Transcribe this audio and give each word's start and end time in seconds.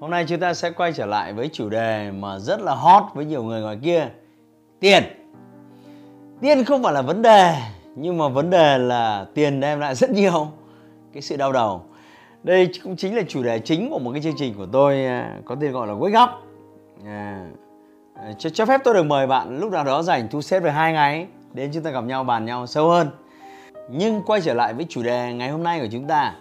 hôm 0.00 0.10
nay 0.10 0.24
chúng 0.28 0.40
ta 0.40 0.54
sẽ 0.54 0.70
quay 0.70 0.92
trở 0.92 1.06
lại 1.06 1.32
với 1.32 1.48
chủ 1.52 1.68
đề 1.68 2.10
mà 2.10 2.38
rất 2.38 2.60
là 2.60 2.74
hot 2.74 3.02
với 3.14 3.24
nhiều 3.24 3.42
người 3.42 3.62
ngoài 3.62 3.78
kia. 3.82 4.08
Tiền. 4.80 5.02
Tiền 6.40 6.64
không 6.64 6.82
phải 6.82 6.92
là 6.92 7.02
vấn 7.02 7.22
đề, 7.22 7.54
nhưng 7.94 8.18
mà 8.18 8.28
vấn 8.28 8.50
đề 8.50 8.78
là 8.78 9.26
tiền 9.34 9.60
đem 9.60 9.80
lại 9.80 9.94
rất 9.94 10.10
nhiều 10.10 10.48
cái 11.12 11.22
sự 11.22 11.36
đau 11.36 11.52
đầu. 11.52 11.82
Đây 12.42 12.70
cũng 12.84 12.96
chính 12.96 13.16
là 13.16 13.22
chủ 13.28 13.42
đề 13.42 13.58
chính 13.58 13.90
của 13.90 13.98
một 13.98 14.12
cái 14.12 14.22
chương 14.22 14.36
trình 14.38 14.54
của 14.54 14.66
tôi 14.72 15.04
à, 15.04 15.38
có 15.44 15.56
tên 15.60 15.72
gọi 15.72 15.86
là 15.86 15.94
Wake 15.94 16.24
Up. 16.24 16.30
À, 17.06 17.46
à, 18.14 18.32
cho, 18.38 18.50
cho 18.50 18.66
phép 18.66 18.80
tôi 18.84 18.94
được 18.94 19.06
mời 19.06 19.26
bạn 19.26 19.58
lúc 19.58 19.72
nào 19.72 19.84
đó 19.84 20.02
dành 20.02 20.28
thu 20.28 20.42
xếp 20.42 20.60
về 20.60 20.70
hai 20.70 20.92
ngày 20.92 21.26
đến 21.52 21.70
chúng 21.74 21.82
ta 21.82 21.90
gặp 21.90 22.04
nhau 22.04 22.24
bàn 22.24 22.44
nhau 22.44 22.66
sâu 22.66 22.88
hơn. 22.88 23.10
Nhưng 23.90 24.22
quay 24.22 24.40
trở 24.40 24.54
lại 24.54 24.74
với 24.74 24.86
chủ 24.88 25.02
đề 25.02 25.32
ngày 25.32 25.50
hôm 25.50 25.62
nay 25.62 25.80
của 25.80 25.88
chúng 25.92 26.06
ta. 26.06 26.34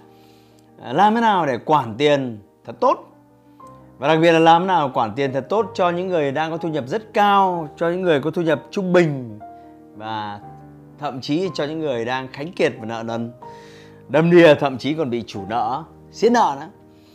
À, 0.82 0.94
làm 0.94 1.16
thế 1.16 1.22
nào 1.22 1.46
để 1.46 1.58
quản 1.58 1.96
tiền 1.98 2.40
thật 2.66 2.76
tốt 2.80 3.15
và 3.98 4.08
đặc 4.08 4.20
biệt 4.22 4.32
là 4.32 4.40
làm 4.40 4.68
nào 4.68 4.92
quản 4.94 5.14
tiền 5.16 5.34
thật 5.34 5.46
tốt 5.50 5.72
cho 5.74 5.90
những 5.90 6.08
người 6.08 6.32
đang 6.32 6.52
có 6.52 6.58
thu 6.58 6.70
nhập 6.70 6.84
rất 6.88 7.14
cao 7.14 7.70
cho 7.78 7.90
những 7.90 8.02
người 8.02 8.22
có 8.22 8.32
thu 8.32 8.42
nhập 8.42 8.64
trung 8.72 8.94
bình 8.94 9.40
và 9.98 10.40
thậm 11.00 11.22
chí 11.22 11.50
cho 11.54 11.64
những 11.64 11.80
người 11.80 12.06
đang 12.06 12.28
khánh 12.28 12.52
kiệt 12.52 12.74
và 12.80 12.86
nợ 12.86 13.04
nần. 13.04 13.32
Đâm 14.08 14.32
đìa 14.32 14.56
thậm 14.56 14.78
chí 14.78 14.94
còn 14.94 15.10
bị 15.10 15.24
chủ 15.28 15.42
nợ 15.50 15.84
xiết 16.12 16.32
nợ 16.32 16.58
nữa. 16.60 16.68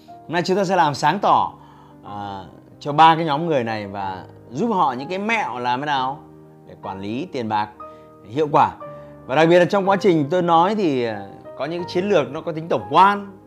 Hôm 0.06 0.32
nay 0.32 0.42
chúng 0.42 0.56
ta 0.56 0.64
sẽ 0.64 0.76
làm 0.76 0.94
sáng 0.94 1.18
tỏ 1.18 1.52
à, 2.04 2.44
cho 2.80 2.92
ba 2.92 3.16
cái 3.16 3.24
nhóm 3.24 3.46
người 3.46 3.64
này 3.64 3.86
và 3.86 4.24
giúp 4.50 4.70
họ 4.72 4.92
những 4.92 5.08
cái 5.08 5.18
mẹo 5.18 5.58
làm 5.58 5.80
thế 5.80 5.86
nào 5.86 6.18
để 6.68 6.74
quản 6.82 7.00
lý 7.00 7.26
tiền 7.32 7.48
bạc 7.48 7.68
hiệu 8.28 8.48
quả. 8.52 8.70
Và 9.26 9.34
đặc 9.34 9.48
biệt 9.48 9.58
là 9.58 9.64
trong 9.64 9.88
quá 9.88 9.96
trình 9.96 10.26
tôi 10.30 10.42
nói 10.42 10.74
thì 10.74 11.04
à, 11.04 11.26
có 11.58 11.64
những 11.64 11.84
chiến 11.88 12.08
lược 12.08 12.30
nó 12.30 12.40
có 12.40 12.52
tính 12.52 12.68
tổng 12.68 12.86
quan 12.90 13.39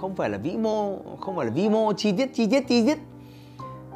không 0.00 0.14
phải 0.14 0.30
là 0.30 0.38
vĩ 0.38 0.56
mô, 0.56 0.96
không 1.20 1.36
phải 1.36 1.46
là 1.46 1.52
vi 1.54 1.68
mô, 1.68 1.92
chi 1.92 2.12
tiết 2.12 2.34
chi 2.34 2.46
tiết 2.50 2.68
chi 2.68 2.86
tiết. 2.86 2.98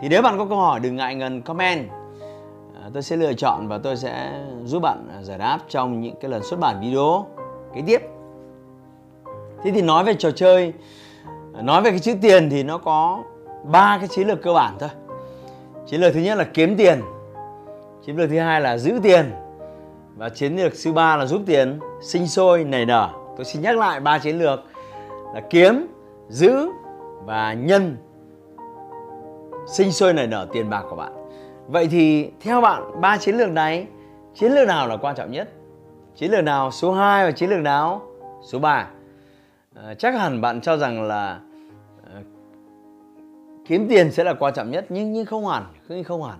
Thì 0.00 0.08
nếu 0.08 0.22
bạn 0.22 0.38
có 0.38 0.44
câu 0.44 0.58
hỏi, 0.58 0.80
đừng 0.80 0.96
ngại 0.96 1.14
ngần, 1.14 1.42
comment. 1.42 1.88
À, 2.82 2.90
tôi 2.94 3.02
sẽ 3.02 3.16
lựa 3.16 3.32
chọn 3.32 3.68
và 3.68 3.78
tôi 3.78 3.96
sẽ 3.96 4.44
giúp 4.64 4.80
bạn 4.80 5.08
giải 5.22 5.38
đáp 5.38 5.58
trong 5.68 6.00
những 6.00 6.14
cái 6.20 6.30
lần 6.30 6.42
xuất 6.42 6.60
bản 6.60 6.80
video 6.80 7.26
kế 7.74 7.82
tiếp. 7.86 8.02
Thế 9.62 9.70
thì 9.70 9.82
nói 9.82 10.04
về 10.04 10.14
trò 10.14 10.30
chơi, 10.30 10.72
nói 11.62 11.82
về 11.82 11.90
cái 11.90 11.98
chữ 11.98 12.14
tiền 12.22 12.50
thì 12.50 12.62
nó 12.62 12.78
có 12.78 13.22
ba 13.64 13.98
cái 13.98 14.08
chiến 14.08 14.28
lược 14.28 14.42
cơ 14.42 14.52
bản 14.52 14.76
thôi. 14.80 14.90
Chiến 15.86 16.00
lược 16.00 16.14
thứ 16.14 16.20
nhất 16.20 16.38
là 16.38 16.44
kiếm 16.44 16.76
tiền, 16.76 17.00
chiến 18.06 18.16
lược 18.16 18.30
thứ 18.30 18.38
hai 18.38 18.60
là 18.60 18.78
giữ 18.78 19.00
tiền, 19.02 19.32
và 20.16 20.28
chiến 20.28 20.56
lược 20.56 20.72
thứ 20.84 20.92
ba 20.92 21.16
là 21.16 21.26
giúp 21.26 21.42
tiền 21.46 21.80
sinh 22.02 22.28
sôi, 22.28 22.64
nảy 22.64 22.86
nở. 22.86 23.08
Tôi 23.36 23.44
xin 23.44 23.62
nhắc 23.62 23.78
lại 23.78 24.00
ba 24.00 24.18
chiến 24.18 24.38
lược 24.38 24.60
là 25.34 25.40
kiếm 25.50 25.86
giữ 26.28 26.68
và 27.24 27.52
nhân 27.52 27.96
sinh 29.66 29.92
sôi 29.92 30.12
nảy 30.12 30.26
nở 30.26 30.46
tiền 30.52 30.70
bạc 30.70 30.84
của 30.90 30.96
bạn. 30.96 31.12
Vậy 31.68 31.88
thì 31.90 32.30
theo 32.40 32.60
bạn 32.60 33.00
ba 33.00 33.18
chiến 33.18 33.36
lược 33.36 33.50
này 33.50 33.86
chiến 34.34 34.52
lược 34.52 34.68
nào 34.68 34.88
là 34.88 34.96
quan 34.96 35.16
trọng 35.16 35.30
nhất? 35.30 35.48
Chiến 36.16 36.30
lược 36.30 36.44
nào 36.44 36.70
số 36.70 36.92
2 36.92 37.24
và 37.24 37.32
chiến 37.32 37.50
lược 37.50 37.60
nào 37.60 38.02
số 38.42 38.58
3 38.58 38.70
à, 38.70 38.90
ờ, 39.74 39.94
chắc 39.94 40.14
hẳn 40.14 40.40
bạn 40.40 40.60
cho 40.60 40.76
rằng 40.76 41.02
là 41.02 41.40
à, 42.14 42.20
kiếm 43.68 43.86
tiền 43.88 44.10
sẽ 44.12 44.24
là 44.24 44.34
quan 44.34 44.54
trọng 44.54 44.70
nhất 44.70 44.86
nhưng 44.88 45.12
nhưng 45.12 45.26
không 45.26 45.46
hẳn 45.46 45.64
nhưng 45.88 46.04
không 46.04 46.22
hẳn. 46.22 46.38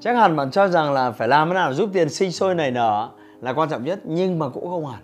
Chắc 0.00 0.16
hẳn 0.16 0.36
bạn 0.36 0.50
cho 0.50 0.68
rằng 0.68 0.92
là 0.92 1.10
phải 1.10 1.28
làm 1.28 1.48
thế 1.48 1.54
nào 1.54 1.74
giúp 1.74 1.90
tiền 1.92 2.08
sinh 2.08 2.32
sôi 2.32 2.54
nảy 2.54 2.70
nở 2.70 3.08
là 3.40 3.52
quan 3.52 3.68
trọng 3.68 3.84
nhất 3.84 4.00
nhưng 4.04 4.38
mà 4.38 4.48
cũng 4.48 4.70
không 4.70 4.86
hẳn. 4.86 5.00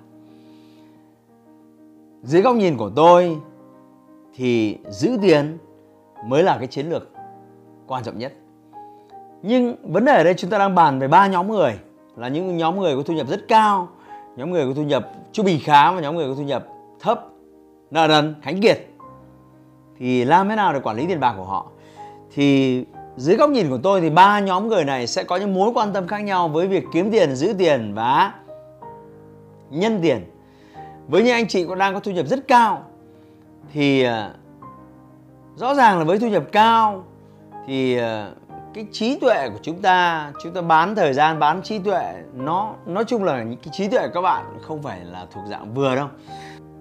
Dưới 2.22 2.42
góc 2.42 2.56
nhìn 2.56 2.76
của 2.76 2.90
tôi 2.96 3.38
thì 4.38 4.78
giữ 4.88 5.18
tiền 5.22 5.58
mới 6.26 6.42
là 6.42 6.58
cái 6.58 6.66
chiến 6.66 6.90
lược 6.90 7.10
quan 7.86 8.02
trọng 8.04 8.18
nhất. 8.18 8.32
Nhưng 9.42 9.92
vấn 9.92 10.04
đề 10.04 10.16
ở 10.16 10.24
đây 10.24 10.34
chúng 10.34 10.50
ta 10.50 10.58
đang 10.58 10.74
bàn 10.74 10.98
về 10.98 11.08
ba 11.08 11.26
nhóm 11.26 11.48
người, 11.48 11.78
là 12.16 12.28
những 12.28 12.56
nhóm 12.56 12.80
người 12.80 12.96
có 12.96 13.02
thu 13.02 13.14
nhập 13.14 13.26
rất 13.28 13.48
cao, 13.48 13.88
nhóm 14.36 14.50
người 14.50 14.66
có 14.66 14.72
thu 14.76 14.82
nhập 14.82 15.10
trung 15.32 15.46
bình 15.46 15.60
khá 15.64 15.92
và 15.92 16.00
nhóm 16.00 16.16
người 16.16 16.28
có 16.28 16.34
thu 16.34 16.42
nhập 16.42 16.66
thấp, 17.00 17.26
nợ 17.90 18.06
nần, 18.06 18.34
khánh 18.42 18.60
kiệt. 18.60 18.86
Thì 19.98 20.24
làm 20.24 20.48
thế 20.48 20.56
nào 20.56 20.72
để 20.72 20.80
quản 20.80 20.96
lý 20.96 21.06
tiền 21.06 21.20
bạc 21.20 21.34
của 21.36 21.44
họ. 21.44 21.66
Thì 22.34 22.84
dưới 23.16 23.36
góc 23.36 23.50
nhìn 23.50 23.70
của 23.70 23.78
tôi 23.82 24.00
thì 24.00 24.10
ba 24.10 24.40
nhóm 24.40 24.68
người 24.68 24.84
này 24.84 25.06
sẽ 25.06 25.24
có 25.24 25.36
những 25.36 25.54
mối 25.54 25.70
quan 25.74 25.92
tâm 25.92 26.06
khác 26.06 26.18
nhau 26.18 26.48
với 26.48 26.66
việc 26.66 26.84
kiếm 26.92 27.10
tiền, 27.10 27.34
giữ 27.34 27.54
tiền 27.58 27.94
và 27.94 28.34
nhân 29.70 29.98
tiền. 30.02 30.30
Với 31.08 31.22
những 31.22 31.32
anh 31.32 31.48
chị 31.48 31.64
cũng 31.64 31.78
đang 31.78 31.94
có 31.94 32.00
thu 32.00 32.12
nhập 32.12 32.26
rất 32.26 32.48
cao 32.48 32.84
thì 33.72 34.02
à, 34.02 34.30
rõ 35.56 35.74
ràng 35.74 35.98
là 35.98 36.04
với 36.04 36.18
thu 36.18 36.28
nhập 36.28 36.44
cao 36.52 37.04
thì 37.66 37.98
à, 37.98 38.30
cái 38.74 38.86
trí 38.92 39.18
tuệ 39.18 39.48
của 39.48 39.58
chúng 39.62 39.82
ta 39.82 40.30
chúng 40.42 40.52
ta 40.52 40.60
bán 40.60 40.94
thời 40.94 41.12
gian, 41.12 41.38
bán 41.38 41.62
trí 41.62 41.78
tuệ, 41.78 42.14
nó, 42.34 42.74
nói 42.86 43.04
chung 43.04 43.24
là 43.24 43.42
những 43.42 43.58
cái 43.62 43.72
trí 43.72 43.88
tuệ 43.88 44.06
của 44.06 44.14
các 44.14 44.20
bạn 44.20 44.44
không 44.62 44.82
phải 44.82 45.00
là 45.04 45.26
thuộc 45.34 45.44
dạng 45.46 45.74
vừa 45.74 45.96
đâu. 45.96 46.08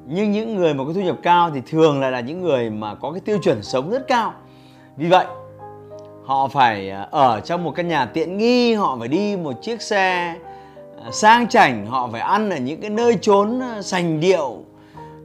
Nhưng 0.06 0.32
những 0.32 0.56
người 0.56 0.74
mà 0.74 0.84
có 0.88 0.94
thu 0.94 1.02
nhập 1.02 1.18
cao 1.24 1.52
thì 1.54 1.62
thường 1.70 2.02
lại 2.02 2.12
là 2.12 2.20
những 2.20 2.42
người 2.42 2.70
mà 2.70 2.96
có 2.96 3.12
cái 3.12 3.20
tiêu 3.20 3.38
chuẩn 3.44 3.64
sống 3.64 3.90
rất 3.90 4.08
cao. 4.08 4.34
Vì 4.98 5.08
vậy, 5.08 5.26
họ 6.26 6.48
phải 6.48 6.90
à, 6.90 7.08
ở 7.12 7.40
trong 7.40 7.64
một 7.64 7.72
căn 7.76 7.88
nhà 7.88 8.06
tiện 8.06 8.38
nghi, 8.38 8.74
họ 8.74 8.98
phải 9.00 9.08
đi 9.08 9.38
một 9.38 9.54
chiếc 9.62 9.82
xe 9.82 10.36
sang 11.12 11.48
chảnh, 11.48 11.86
họ 11.86 12.10
phải 12.12 12.22
ăn 12.22 12.50
ở 12.50 12.58
những 12.58 12.82
cái 12.82 12.90
nơi 12.90 13.18
trốn 13.22 13.62
sành 13.82 14.20
điệu 14.20 14.64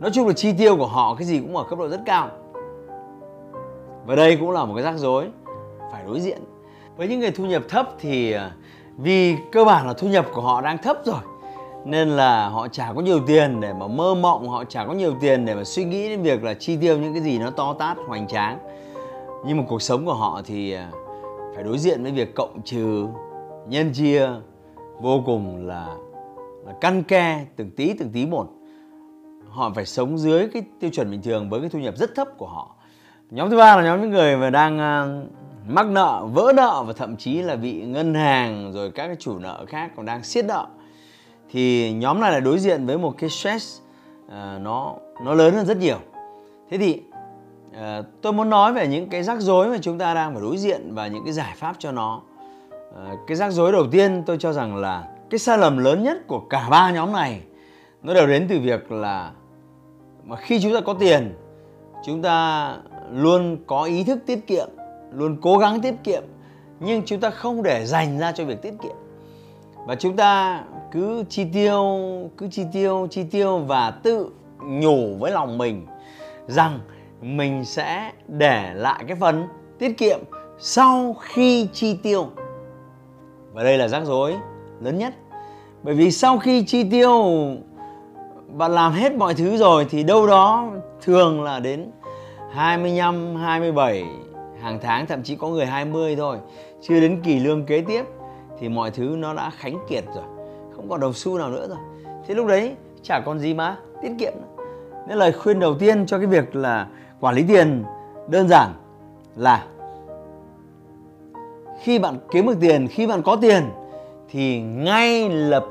nói 0.03 0.11
chung 0.15 0.27
là 0.27 0.33
chi 0.33 0.53
tiêu 0.59 0.77
của 0.77 0.87
họ, 0.87 1.15
cái 1.15 1.27
gì 1.27 1.41
cũng 1.41 1.57
ở 1.57 1.65
cấp 1.65 1.79
độ 1.79 1.89
rất 1.89 2.01
cao. 2.07 2.29
Và 4.07 4.15
đây 4.15 4.37
cũng 4.37 4.51
là 4.51 4.65
một 4.65 4.75
cái 4.75 4.85
rắc 4.85 4.95
rối, 4.97 5.29
phải 5.93 6.05
đối 6.07 6.21
diện. 6.21 6.39
Với 6.97 7.09
những 7.09 7.21
người 7.21 7.31
thu 7.31 7.47
nhập 7.47 7.63
thấp 7.69 7.89
thì 8.01 8.33
à, 8.33 8.53
vì 8.97 9.37
cơ 9.53 9.65
bản 9.65 9.87
là 9.87 9.93
thu 9.93 10.09
nhập 10.09 10.27
của 10.33 10.41
họ 10.41 10.61
đang 10.61 10.79
thấp 10.79 10.97
rồi, 11.05 11.21
nên 11.85 12.09
là 12.09 12.49
họ 12.49 12.69
chả 12.69 12.93
có 12.97 13.01
nhiều 13.01 13.21
tiền 13.27 13.61
để 13.61 13.73
mà 13.73 13.87
mơ 13.87 14.15
mộng, 14.15 14.49
họ 14.49 14.65
chả 14.65 14.85
có 14.85 14.93
nhiều 14.93 15.15
tiền 15.21 15.47
để 15.47 15.55
mà 15.55 15.65
suy 15.65 15.85
nghĩ 15.85 16.09
đến 16.09 16.23
việc 16.23 16.45
là 16.45 16.55
chi 16.55 16.77
tiêu 16.77 16.99
những 16.99 17.13
cái 17.13 17.23
gì 17.23 17.39
nó 17.39 17.51
to 17.51 17.75
tát, 17.79 17.97
hoành 18.07 18.29
tráng. 18.29 18.59
Nhưng 19.47 19.57
mà 19.57 19.65
cuộc 19.69 19.83
sống 19.83 20.07
của 20.07 20.15
họ 20.15 20.41
thì 20.45 20.73
à, 20.73 20.91
phải 21.55 21.65
đối 21.65 21.79
diện 21.79 22.03
với 22.03 22.13
việc 22.13 22.35
cộng 22.35 22.63
trừ, 22.65 23.07
nhân 23.69 23.93
chia 23.93 24.29
vô 25.01 25.23
cùng 25.27 25.67
là 25.67 25.87
là 26.67 26.73
căn 26.81 27.03
ke 27.03 27.47
từng 27.57 27.71
tí 27.71 27.93
từng 27.99 28.11
tí 28.13 28.27
một 28.27 28.47
họ 29.53 29.73
phải 29.75 29.87
sống 29.87 30.19
dưới 30.19 30.49
cái 30.49 30.63
tiêu 30.81 30.91
chuẩn 30.91 31.11
bình 31.11 31.23
thường 31.23 31.51
với 31.51 31.61
cái 31.61 31.71
thu 31.71 31.79
nhập 31.79 31.97
rất 31.97 32.15
thấp 32.15 32.29
của 32.39 32.47
họ. 32.47 32.75
Nhóm 33.31 33.51
thứ 33.51 33.57
ba 33.57 33.77
là 33.77 33.83
nhóm 33.83 34.01
những 34.01 34.11
người 34.11 34.37
mà 34.37 34.51
đang 34.51 34.79
à, 34.79 35.07
mắc 35.69 35.87
nợ 35.87 36.27
vỡ 36.33 36.53
nợ 36.57 36.85
và 36.87 36.93
thậm 36.93 37.17
chí 37.17 37.43
là 37.43 37.57
bị 37.57 37.83
ngân 37.83 38.15
hàng 38.15 38.73
rồi 38.73 38.91
các 38.91 39.07
cái 39.07 39.17
chủ 39.19 39.39
nợ 39.39 39.65
khác 39.69 39.91
còn 39.97 40.07
đang 40.07 40.23
siết 40.23 40.45
nợ. 40.45 40.67
Thì 41.51 41.93
nhóm 41.93 42.21
này 42.21 42.33
là 42.33 42.41
đối 42.41 42.59
diện 42.59 42.87
với 42.87 42.99
một 42.99 43.15
cái 43.19 43.31
stress 43.31 43.81
uh, 44.27 44.33
nó 44.61 44.95
nó 45.25 45.35
lớn 45.35 45.55
hơn 45.55 45.67
rất 45.67 45.77
nhiều. 45.77 45.99
Thế 46.71 46.79
thì 46.79 47.03
uh, 47.71 48.07
tôi 48.23 48.33
muốn 48.33 48.51
nói 48.51 48.73
về 48.73 48.89
những 48.89 49.09
cái 49.09 49.23
rắc 49.23 49.41
rối 49.41 49.69
mà 49.69 49.77
chúng 49.83 49.99
ta 49.99 50.15
đang 50.15 50.33
phải 50.33 50.43
đối 50.43 50.57
diện 50.57 50.95
và 50.95 51.07
những 51.07 51.25
cái 51.25 51.33
giải 51.33 51.53
pháp 51.57 51.77
cho 51.79 51.93
nó. 51.93 52.21
Uh, 52.89 53.19
cái 53.27 53.37
rắc 53.37 53.53
rối 53.53 53.73
đầu 53.73 53.87
tiên 53.91 54.23
tôi 54.27 54.37
cho 54.39 54.53
rằng 54.53 54.77
là 54.77 55.09
cái 55.31 55.39
sai 55.39 55.59
lầm 55.59 55.79
lớn 55.79 56.03
nhất 56.03 56.27
của 56.27 56.41
cả 56.41 56.67
ba 56.71 56.91
nhóm 56.91 57.13
này 57.13 57.43
nó 58.03 58.15
đều 58.15 58.27
đến 58.27 58.47
từ 58.49 58.59
việc 58.59 58.93
là 58.93 59.33
mà 60.25 60.37
khi 60.37 60.61
chúng 60.61 60.75
ta 60.75 60.81
có 60.81 60.95
tiền, 60.95 61.35
chúng 62.05 62.23
ta 62.23 62.77
luôn 63.11 63.57
có 63.67 63.85
ý 63.85 64.05
thức 64.05 64.19
tiết 64.27 64.47
kiệm, 64.47 64.69
luôn 65.13 65.37
cố 65.43 65.59
gắng 65.59 65.81
tiết 65.81 65.95
kiệm, 66.05 66.23
nhưng 66.81 67.03
chúng 67.05 67.21
ta 67.21 67.31
không 67.31 67.63
để 67.63 67.87
dành 67.87 68.19
ra 68.19 68.33
cho 68.33 68.45
việc 68.45 68.63
tiết 68.63 68.75
kiệm. 68.83 68.97
Và 69.87 69.95
chúng 69.95 70.17
ta 70.17 70.65
cứ 70.93 71.25
chi 71.29 71.45
tiêu, 71.53 71.85
cứ 72.37 72.49
chi 72.51 72.65
tiêu 72.73 73.07
chi 73.11 73.23
tiêu 73.31 73.59
và 73.59 73.91
tự 73.91 74.31
nhủ 74.65 75.17
với 75.21 75.33
lòng 75.33 75.59
mình 75.59 75.87
rằng 76.47 76.81
mình 77.21 77.65
sẽ 77.65 78.13
để 78.29 78.75
lại 78.75 79.05
cái 79.09 79.17
phần 79.21 79.49
tiết 79.79 79.99
kiệm 79.99 80.21
sau 80.59 81.17
khi 81.21 81.69
chi 81.73 81.99
tiêu. 82.03 82.27
Và 83.53 83.63
đây 83.63 83.79
là 83.79 83.89
rắc 83.89 84.05
rối 84.05 84.35
lớn 84.81 84.99
nhất. 84.99 85.15
Bởi 85.83 85.95
vì 85.95 86.11
sau 86.11 86.39
khi 86.39 86.65
chi 86.65 86.91
tiêu 86.91 87.35
bạn 88.53 88.73
làm 88.73 88.93
hết 88.93 89.15
mọi 89.15 89.35
thứ 89.35 89.57
rồi 89.57 89.87
thì 89.91 90.03
đâu 90.03 90.27
đó 90.27 90.71
thường 91.03 91.43
là 91.43 91.61
đến 91.61 91.91
25, 92.53 93.37
27, 93.37 94.05
hàng 94.63 94.79
tháng 94.83 95.07
thậm 95.07 95.23
chí 95.23 95.37
có 95.37 95.49
người 95.49 95.67
20 95.67 96.17
thôi 96.17 96.39
chưa 96.81 97.01
đến 97.01 97.21
kỳ 97.25 97.39
lương 97.41 97.67
kế 97.67 97.81
tiếp 97.81 98.05
thì 98.59 98.69
mọi 98.69 98.91
thứ 98.91 99.15
nó 99.19 99.35
đã 99.35 99.51
khánh 99.51 99.79
kiệt 99.89 100.05
rồi 100.15 100.25
không 100.77 100.89
còn 100.89 101.01
đồng 101.01 101.13
xu 101.13 101.39
nào 101.39 101.51
nữa 101.51 101.67
rồi 101.69 101.79
thế 102.27 102.35
lúc 102.35 102.47
đấy 102.47 102.75
chả 103.03 103.21
còn 103.21 103.39
gì 103.39 103.55
mà 103.55 103.77
tiết 104.03 104.13
kiệm 104.19 104.33
nữa. 104.33 104.65
nên 105.09 105.19
lời 105.19 105.33
khuyên 105.33 105.61
đầu 105.61 105.75
tiên 105.79 106.07
cho 106.07 106.19
cái 106.19 106.27
việc 106.27 106.57
là 106.57 106.87
quản 107.21 107.35
lý 107.35 107.45
tiền 107.49 107.85
đơn 108.29 108.49
giản 108.49 108.71
là 109.37 109.65
khi 111.83 111.99
bạn 111.99 112.17
kiếm 112.33 112.47
được 112.47 112.57
tiền 112.61 112.89
khi 112.89 113.07
bạn 113.07 113.23
có 113.23 113.37
tiền 113.37 113.63
thì 114.31 114.61
ngay 114.61 115.29
lập 115.29 115.67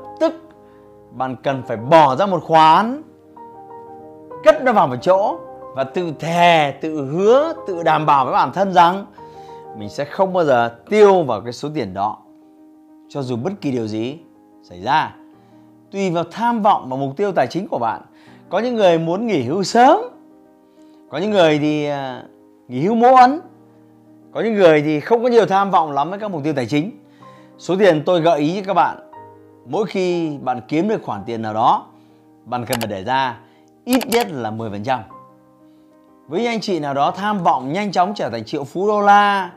bạn 1.14 1.36
cần 1.42 1.62
phải 1.66 1.76
bỏ 1.76 2.16
ra 2.16 2.26
một 2.26 2.44
khoản 2.44 3.02
cất 4.44 4.62
nó 4.62 4.72
vào 4.72 4.88
một 4.88 4.96
chỗ 5.02 5.36
và 5.74 5.84
tự 5.84 6.12
thề 6.20 6.74
tự 6.80 7.06
hứa, 7.06 7.52
tự 7.66 7.82
đảm 7.82 8.06
bảo 8.06 8.24
với 8.24 8.34
bản 8.34 8.52
thân 8.52 8.72
rằng 8.72 9.06
mình 9.78 9.88
sẽ 9.88 10.04
không 10.04 10.32
bao 10.32 10.44
giờ 10.44 10.76
tiêu 10.88 11.22
vào 11.22 11.40
cái 11.40 11.52
số 11.52 11.68
tiền 11.74 11.94
đó. 11.94 12.18
Cho 13.08 13.22
dù 13.22 13.36
bất 13.36 13.52
kỳ 13.60 13.70
điều 13.70 13.86
gì 13.86 14.18
xảy 14.62 14.82
ra, 14.82 15.14
tùy 15.90 16.10
vào 16.10 16.24
tham 16.30 16.62
vọng 16.62 16.86
và 16.90 16.96
mục 16.96 17.16
tiêu 17.16 17.32
tài 17.32 17.46
chính 17.46 17.68
của 17.68 17.78
bạn. 17.78 18.02
Có 18.48 18.58
những 18.58 18.74
người 18.74 18.98
muốn 18.98 19.26
nghỉ 19.26 19.42
hưu 19.42 19.62
sớm, 19.62 20.00
có 21.10 21.18
những 21.18 21.30
người 21.30 21.58
thì 21.58 21.86
à, 21.86 22.22
nghỉ 22.68 22.80
hưu 22.80 22.94
muộn, 22.94 23.40
có 24.32 24.40
những 24.40 24.54
người 24.54 24.82
thì 24.82 25.00
không 25.00 25.22
có 25.22 25.28
nhiều 25.28 25.46
tham 25.46 25.70
vọng 25.70 25.92
lắm 25.92 26.10
với 26.10 26.18
các 26.18 26.30
mục 26.30 26.40
tiêu 26.44 26.52
tài 26.56 26.66
chính. 26.66 26.90
Số 27.58 27.76
tiền 27.78 28.02
tôi 28.06 28.20
gợi 28.20 28.40
ý 28.40 28.54
cho 28.56 28.66
các 28.66 28.74
bạn 28.74 29.11
mỗi 29.66 29.86
khi 29.86 30.38
bạn 30.38 30.60
kiếm 30.68 30.88
được 30.88 31.02
khoản 31.02 31.22
tiền 31.26 31.42
nào 31.42 31.54
đó 31.54 31.86
bạn 32.44 32.64
cần 32.66 32.80
phải 32.80 32.88
để 32.90 33.04
ra 33.04 33.38
ít 33.84 34.06
nhất 34.06 34.26
là 34.30 34.50
10% 34.50 34.98
với 36.28 36.46
anh 36.46 36.60
chị 36.60 36.78
nào 36.78 36.94
đó 36.94 37.10
tham 37.10 37.42
vọng 37.42 37.72
nhanh 37.72 37.92
chóng 37.92 38.12
trở 38.14 38.30
thành 38.30 38.44
triệu 38.44 38.64
phú 38.64 38.86
đô 38.86 39.00
la 39.00 39.50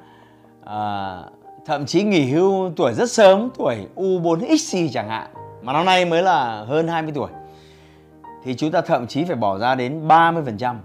à, 0.65 1.19
thậm 1.65 1.85
chí 1.85 2.03
nghỉ 2.03 2.31
hưu 2.31 2.71
tuổi 2.75 2.93
rất 2.93 3.11
sớm 3.11 3.49
tuổi 3.57 3.87
U4XC 3.95 4.89
chẳng 4.93 5.09
hạn 5.09 5.27
mà 5.61 5.73
năm 5.73 5.85
nay 5.85 6.05
mới 6.05 6.23
là 6.23 6.63
hơn 6.67 6.87
20 6.87 7.11
tuổi 7.15 7.29
thì 8.45 8.55
chúng 8.55 8.71
ta 8.71 8.81
thậm 8.81 9.07
chí 9.07 9.23
phải 9.23 9.35
bỏ 9.35 9.57
ra 9.57 9.75
đến 9.75 10.07
30%. 10.07 10.75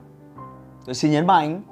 Tôi 0.87 0.95
xin 0.95 1.11
nhấn 1.11 1.27
mạnh, 1.27 1.63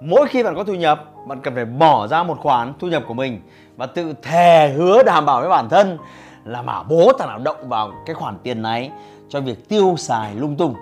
mỗi 0.00 0.28
khi 0.28 0.42
bạn 0.42 0.54
có 0.54 0.64
thu 0.64 0.74
nhập, 0.74 1.04
bạn 1.26 1.40
cần 1.40 1.54
phải 1.54 1.64
bỏ 1.64 2.06
ra 2.06 2.22
một 2.22 2.38
khoản 2.40 2.72
thu 2.78 2.88
nhập 2.88 3.02
của 3.08 3.14
mình 3.14 3.40
và 3.76 3.86
tự 3.86 4.14
thề 4.22 4.74
hứa 4.76 5.02
đảm 5.02 5.26
bảo 5.26 5.40
với 5.40 5.50
bản 5.50 5.68
thân 5.68 5.98
là 6.44 6.62
mà 6.62 6.82
bố 6.82 7.12
thằng 7.18 7.28
nào 7.28 7.38
động 7.38 7.68
vào 7.68 7.90
cái 8.06 8.14
khoản 8.14 8.38
tiền 8.42 8.62
này 8.62 8.92
cho 9.28 9.40
việc 9.40 9.68
tiêu 9.68 9.94
xài 9.98 10.34
lung 10.34 10.56
tung. 10.56 10.74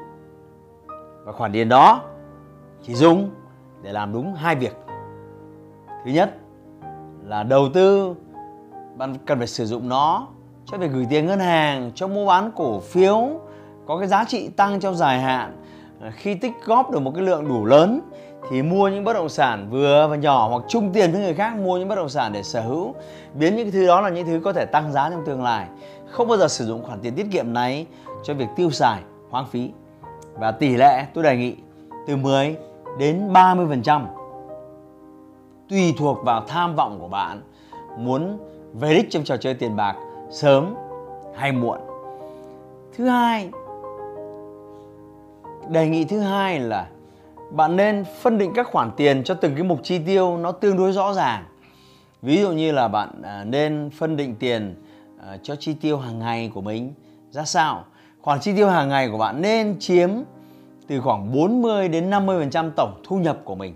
Và 1.25 1.33
khoản 1.33 1.53
tiền 1.53 1.69
đó 1.69 2.01
chỉ 2.83 2.95
dùng 2.95 3.31
để 3.83 3.93
làm 3.93 4.13
đúng 4.13 4.35
hai 4.35 4.55
việc. 4.55 4.77
Thứ 6.05 6.11
nhất 6.11 6.37
là 7.25 7.43
đầu 7.43 7.69
tư, 7.75 8.15
bạn 8.97 9.15
cần 9.27 9.39
phải 9.39 9.47
sử 9.47 9.67
dụng 9.67 9.89
nó 9.89 10.27
cho 10.67 10.79
việc 10.79 10.91
gửi 10.93 11.07
tiền 11.11 11.27
ngân 11.27 11.41
hàng, 11.41 11.91
cho 11.95 12.09
mua 12.09 12.27
bán 12.27 12.51
cổ 12.57 12.81
phiếu 12.81 13.29
có 13.87 13.99
cái 13.99 14.09
giá 14.09 14.25
trị 14.25 14.49
tăng 14.49 14.81
trong 14.81 14.95
dài 14.95 15.21
hạn 15.21 15.57
khi 16.11 16.35
tích 16.35 16.53
góp 16.65 16.91
được 16.91 17.01
một 17.01 17.13
cái 17.15 17.25
lượng 17.25 17.49
đủ 17.49 17.65
lớn 17.65 18.01
thì 18.53 18.63
mua 18.63 18.89
những 18.89 19.05
bất 19.05 19.13
động 19.13 19.29
sản 19.29 19.69
vừa 19.71 20.07
và 20.11 20.17
nhỏ 20.17 20.49
hoặc 20.49 20.63
chung 20.69 20.91
tiền 20.93 21.13
với 21.13 21.21
người 21.21 21.35
khác 21.35 21.57
mua 21.57 21.79
những 21.79 21.89
bất 21.89 21.95
động 21.95 22.09
sản 22.09 22.33
để 22.33 22.43
sở 22.43 22.61
hữu. 22.61 22.95
Biến 23.35 23.57
những 23.57 23.65
cái 23.65 23.73
thứ 23.73 23.87
đó 23.87 24.01
là 24.01 24.09
những 24.09 24.27
thứ 24.27 24.41
có 24.45 24.53
thể 24.53 24.67
tăng 24.67 24.93
giá 24.93 25.11
trong 25.11 25.25
tương 25.27 25.43
lai. 25.43 25.67
Không 26.11 26.29
bao 26.29 26.39
giờ 26.39 26.49
sử 26.49 26.67
dụng 26.67 26.83
khoản 26.83 26.99
tiền 27.01 27.15
tiết 27.15 27.27
kiệm 27.33 27.53
này 27.53 27.87
cho 28.25 28.35
việc 28.35 28.47
tiêu 28.57 28.71
xài, 28.71 29.03
hoang 29.31 29.47
phí. 29.47 29.71
Và 30.35 30.53
tỷ 30.53 30.77
lệ, 30.77 31.05
tôi 31.15 31.25
đề 31.25 31.37
nghị, 31.37 31.57
từ 32.07 32.17
10 32.17 32.57
đến 32.99 33.33
30% 33.33 34.07
tùy 35.69 35.95
thuộc 35.99 36.25
vào 36.25 36.45
tham 36.49 36.77
vọng 36.77 36.99
của 37.01 37.09
bạn 37.09 37.41
muốn 37.99 38.39
về 38.75 38.95
đích 38.95 39.11
trong 39.11 39.25
trò 39.25 39.37
chơi 39.37 39.55
tiền 39.55 39.77
bạc 39.77 39.97
sớm 40.31 40.75
hay 41.37 41.53
muộn. 41.53 41.79
Thứ 42.97 43.07
hai, 43.07 43.51
đề 45.69 45.89
nghị 45.89 46.05
thứ 46.05 46.21
hai 46.21 46.61
là 46.61 46.87
bạn 47.53 47.77
nên 47.77 48.05
phân 48.21 48.39
định 48.39 48.53
các 48.55 48.67
khoản 48.73 48.91
tiền 48.97 49.25
cho 49.25 49.35
từng 49.35 49.55
cái 49.55 49.63
mục 49.63 49.81
chi 49.83 49.99
tiêu 50.07 50.37
nó 50.37 50.53
tương 50.53 50.77
đối 50.77 50.93
rõ 50.93 51.13
ràng. 51.13 51.45
Ví 52.23 52.41
dụ 52.41 52.53
như 52.53 52.73
là 52.73 52.89
bạn 52.89 53.23
à, 53.23 53.45
nên 53.45 53.91
phân 53.91 54.17
định 54.17 54.37
tiền 54.39 54.75
à, 55.27 55.37
cho 55.43 55.57
chi 55.57 55.75
tiêu 55.75 55.99
hàng 55.99 56.19
ngày 56.19 56.51
của 56.55 56.61
mình. 56.61 56.93
Ra 57.31 57.45
sao? 57.45 57.85
Khoản 58.23 58.41
chi 58.41 58.53
tiêu 58.57 58.69
hàng 58.69 58.89
ngày 58.89 59.09
của 59.09 59.19
bạn 59.19 59.43
nên 59.43 59.77
chiếm 59.81 60.11
từ 60.87 61.01
khoảng 61.01 61.33
40 61.33 61.89
đến 61.89 62.11
50% 62.11 62.71
tổng 62.77 63.01
thu 63.05 63.17
nhập 63.19 63.39
của 63.45 63.55
mình. 63.55 63.75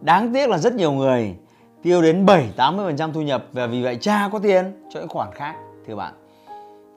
Đáng 0.00 0.32
tiếc 0.34 0.48
là 0.48 0.58
rất 0.58 0.74
nhiều 0.74 0.92
người 0.92 1.34
tiêu 1.82 2.02
đến 2.02 2.26
7 2.26 2.48
80% 2.56 3.12
thu 3.12 3.22
nhập 3.22 3.46
và 3.52 3.66
vì 3.66 3.82
vậy 3.82 3.98
cha 4.00 4.28
có 4.32 4.38
tiền 4.38 4.64
cho 4.90 5.00
những 5.00 5.08
khoản 5.08 5.28
khác, 5.34 5.54
thưa 5.86 5.96
bạn. 5.96 6.14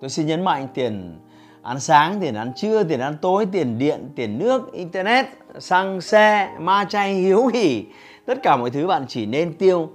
Tôi 0.01 0.09
xin 0.09 0.27
nhấn 0.27 0.43
mạnh 0.43 0.67
tiền 0.73 1.19
ăn 1.61 1.79
sáng, 1.79 2.17
tiền 2.21 2.35
ăn 2.35 2.53
trưa, 2.55 2.83
tiền 2.83 2.99
ăn 2.99 3.17
tối, 3.21 3.45
tiền 3.51 3.77
điện, 3.77 4.09
tiền 4.15 4.39
nước, 4.39 4.73
internet 4.73 5.25
xăng 5.59 6.01
xe 6.01 6.55
ma 6.59 6.85
chay 6.85 7.13
hiếu 7.13 7.47
hỉ 7.47 7.85
tất 8.25 8.39
cả 8.43 8.57
mọi 8.57 8.69
thứ 8.69 8.87
bạn 8.87 9.05
chỉ 9.07 9.25
nên 9.25 9.53
tiêu 9.53 9.89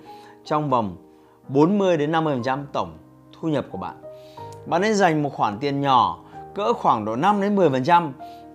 trong 0.45 0.71
vòng 0.71 0.97
40 1.49 1.97
đến 1.97 2.12
50% 2.12 2.65
tổng 2.73 2.99
thu 3.41 3.49
nhập 3.49 3.67
của 3.71 3.79
bạn. 3.79 3.95
Bạn 4.67 4.83
nên 4.83 4.95
dành 4.95 5.23
một 5.23 5.33
khoản 5.33 5.59
tiền 5.59 5.81
nhỏ 5.81 6.19
cỡ 6.55 6.73
khoảng 6.73 7.05
độ 7.05 7.17
5 7.17 7.41
đến 7.41 7.57
10% 7.57 8.11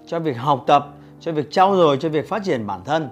cho 0.07 0.19
việc 0.19 0.37
học 0.37 0.63
tập, 0.67 0.87
cho 1.19 1.31
việc 1.31 1.51
trau 1.51 1.75
dồi, 1.75 1.97
cho 1.97 2.09
việc 2.09 2.29
phát 2.29 2.43
triển 2.43 2.67
bản 2.67 2.81
thân. 2.85 3.09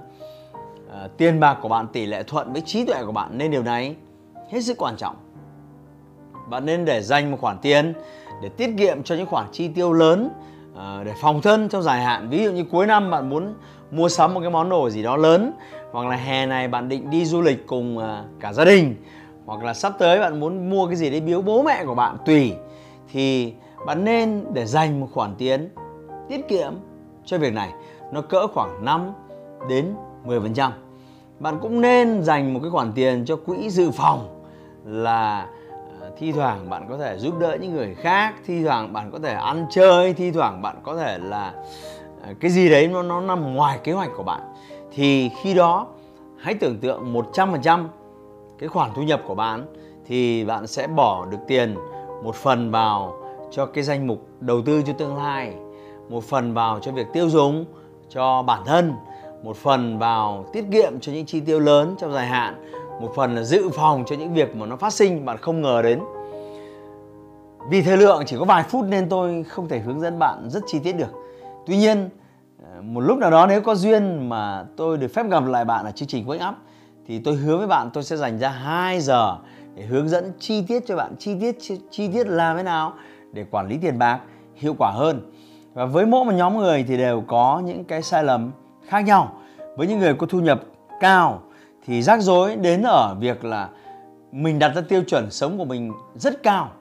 À, 0.91 1.07
tiền 1.17 1.39
bạc 1.39 1.57
của 1.61 1.69
bạn 1.69 1.87
tỷ 1.87 2.05
lệ 2.05 2.23
thuận 2.23 2.53
với 2.53 2.61
trí 2.61 2.85
tuệ 2.85 3.03
của 3.05 3.11
bạn 3.11 3.37
nên 3.37 3.51
điều 3.51 3.63
này 3.63 3.95
hết 4.51 4.61
sức 4.61 4.77
quan 4.77 4.97
trọng. 4.97 5.15
Bạn 6.49 6.65
nên 6.65 6.85
để 6.85 7.01
dành 7.01 7.31
một 7.31 7.37
khoản 7.41 7.57
tiền 7.61 7.93
để 8.41 8.49
tiết 8.49 8.69
kiệm 8.77 9.03
cho 9.03 9.15
những 9.15 9.25
khoản 9.25 9.45
chi 9.51 9.67
tiêu 9.67 9.93
lớn 9.93 10.29
à, 10.77 11.01
để 11.05 11.13
phòng 11.21 11.41
thân 11.41 11.69
trong 11.69 11.81
dài 11.81 12.01
hạn 12.01 12.29
ví 12.29 12.43
dụ 12.43 12.51
như 12.51 12.63
cuối 12.71 12.87
năm 12.87 13.11
bạn 13.11 13.29
muốn 13.29 13.53
mua 13.93 14.09
sắm 14.09 14.33
một 14.33 14.39
cái 14.41 14.49
món 14.49 14.69
đồ 14.69 14.89
gì 14.89 15.03
đó 15.03 15.17
lớn, 15.17 15.53
hoặc 15.91 16.07
là 16.07 16.15
hè 16.15 16.45
này 16.45 16.67
bạn 16.67 16.89
định 16.89 17.09
đi 17.09 17.25
du 17.25 17.41
lịch 17.41 17.67
cùng 17.67 17.97
à, 17.97 18.23
cả 18.39 18.53
gia 18.53 18.65
đình, 18.65 18.95
hoặc 19.45 19.63
là 19.63 19.73
sắp 19.73 19.93
tới 19.99 20.19
bạn 20.19 20.39
muốn 20.39 20.69
mua 20.69 20.87
cái 20.87 20.95
gì 20.95 21.09
để 21.09 21.19
biếu 21.19 21.41
bố 21.41 21.63
mẹ 21.63 21.85
của 21.85 21.95
bạn, 21.95 22.17
tùy, 22.25 22.53
thì 23.11 23.53
bạn 23.85 24.03
nên 24.03 24.45
để 24.53 24.65
dành 24.65 24.99
một 24.99 25.07
khoản 25.13 25.35
tiền 25.37 25.69
tiết 26.29 26.47
kiệm 26.47 26.73
cho 27.25 27.37
việc 27.37 27.53
này 27.53 27.69
nó 28.11 28.21
cỡ 28.21 28.47
khoảng 28.47 28.85
5 28.85 29.13
đến 29.69 29.95
10%. 30.25 30.71
Bạn 31.39 31.59
cũng 31.61 31.81
nên 31.81 32.23
dành 32.23 32.53
một 32.53 32.59
cái 32.63 32.71
khoản 32.71 32.91
tiền 32.95 33.25
cho 33.25 33.35
quỹ 33.35 33.69
dự 33.69 33.91
phòng 33.91 34.43
là 34.85 35.47
à, 36.01 36.07
thi 36.17 36.31
thoảng 36.31 36.69
bạn 36.69 36.85
có 36.89 36.97
thể 36.97 37.17
giúp 37.17 37.39
đỡ 37.39 37.57
những 37.61 37.73
người 37.73 37.95
khác, 37.95 38.33
thi 38.45 38.63
thoảng 38.63 38.93
bạn 38.93 39.11
có 39.11 39.19
thể 39.19 39.33
ăn 39.33 39.65
chơi, 39.69 40.13
thi 40.13 40.31
thoảng 40.31 40.61
bạn 40.61 40.75
có 40.83 40.97
thể 40.97 41.17
là 41.17 41.53
cái 42.39 42.51
gì 42.51 42.69
đấy 42.69 42.87
nó 42.87 43.03
nó 43.03 43.21
nằm 43.21 43.55
ngoài 43.55 43.79
kế 43.83 43.91
hoạch 43.91 44.09
của 44.17 44.23
bạn. 44.23 44.41
Thì 44.95 45.29
khi 45.41 45.53
đó, 45.53 45.87
hãy 46.37 46.53
tưởng 46.53 46.77
tượng 46.77 47.13
100% 47.13 47.85
cái 48.59 48.69
khoản 48.69 48.91
thu 48.95 49.01
nhập 49.01 49.21
của 49.27 49.35
bạn 49.35 49.65
thì 50.05 50.45
bạn 50.45 50.67
sẽ 50.67 50.87
bỏ 50.87 51.25
được 51.25 51.37
tiền 51.47 51.75
một 52.23 52.35
phần 52.35 52.71
vào 52.71 53.13
cho 53.51 53.65
cái 53.65 53.83
danh 53.83 54.07
mục 54.07 54.27
đầu 54.39 54.61
tư 54.61 54.81
cho 54.87 54.93
tương 54.93 55.17
lai, 55.17 55.53
một 56.09 56.23
phần 56.23 56.53
vào 56.53 56.79
cho 56.79 56.91
việc 56.91 57.07
tiêu 57.13 57.29
dùng 57.29 57.65
cho 58.09 58.41
bản 58.41 58.61
thân, 58.65 58.93
một 59.43 59.55
phần 59.55 59.99
vào 59.99 60.45
tiết 60.53 60.65
kiệm 60.71 60.99
cho 60.99 61.11
những 61.11 61.25
chi 61.25 61.39
tiêu 61.39 61.59
lớn 61.59 61.95
trong 61.99 62.13
dài 62.13 62.27
hạn, 62.27 62.69
một 63.01 63.11
phần 63.15 63.35
là 63.35 63.43
dự 63.43 63.69
phòng 63.69 64.03
cho 64.07 64.15
những 64.15 64.33
việc 64.33 64.55
mà 64.55 64.65
nó 64.65 64.75
phát 64.75 64.93
sinh 64.93 65.25
bạn 65.25 65.37
không 65.37 65.61
ngờ 65.61 65.81
đến. 65.81 65.99
Vì 67.69 67.81
thời 67.81 67.97
lượng 67.97 68.23
chỉ 68.25 68.35
có 68.39 68.45
vài 68.45 68.63
phút 68.63 68.85
nên 68.85 69.09
tôi 69.09 69.43
không 69.43 69.67
thể 69.67 69.79
hướng 69.79 70.01
dẫn 70.01 70.19
bạn 70.19 70.49
rất 70.49 70.63
chi 70.67 70.79
tiết 70.79 70.93
được 70.93 71.22
tuy 71.65 71.77
nhiên 71.77 72.09
một 72.81 72.99
lúc 72.99 73.17
nào 73.17 73.31
đó 73.31 73.47
nếu 73.47 73.61
có 73.61 73.75
duyên 73.75 74.29
mà 74.29 74.65
tôi 74.77 74.97
được 74.97 75.07
phép 75.07 75.29
gặp 75.29 75.45
lại 75.45 75.65
bạn 75.65 75.85
ở 75.85 75.91
chương 75.91 76.07
trình 76.07 76.25
Wake 76.25 76.49
Up 76.49 76.55
thì 77.07 77.19
tôi 77.19 77.35
hứa 77.35 77.57
với 77.57 77.67
bạn 77.67 77.89
tôi 77.93 78.03
sẽ 78.03 78.17
dành 78.17 78.39
ra 78.39 78.49
2 78.49 78.99
giờ 78.99 79.37
để 79.75 79.83
hướng 79.83 80.09
dẫn 80.09 80.31
chi 80.39 80.61
tiết 80.67 80.83
cho 80.85 80.95
bạn 80.95 81.15
chi 81.19 81.35
tiết 81.39 81.57
chi, 81.61 81.79
chi 81.91 82.07
tiết 82.13 82.27
làm 82.27 82.57
thế 82.57 82.63
nào 82.63 82.93
để 83.31 83.45
quản 83.51 83.67
lý 83.67 83.77
tiền 83.77 83.99
bạc 83.99 84.19
hiệu 84.55 84.75
quả 84.77 84.91
hơn. 84.91 85.31
Và 85.73 85.85
với 85.85 86.05
mỗi 86.05 86.25
một 86.25 86.31
nhóm 86.31 86.57
người 86.57 86.85
thì 86.87 86.97
đều 86.97 87.23
có 87.27 87.61
những 87.65 87.83
cái 87.83 88.01
sai 88.01 88.23
lầm 88.23 88.51
khác 88.87 88.99
nhau. 88.99 89.33
Với 89.77 89.87
những 89.87 89.99
người 89.99 90.13
có 90.13 90.27
thu 90.27 90.39
nhập 90.39 90.61
cao 90.99 91.41
thì 91.85 92.01
rắc 92.01 92.21
rối 92.21 92.55
đến 92.55 92.83
ở 92.83 93.15
việc 93.19 93.45
là 93.45 93.69
mình 94.31 94.59
đặt 94.59 94.71
ra 94.75 94.81
tiêu 94.89 95.03
chuẩn 95.07 95.31
sống 95.31 95.57
của 95.57 95.65
mình 95.65 95.93
rất 96.15 96.43
cao 96.43 96.71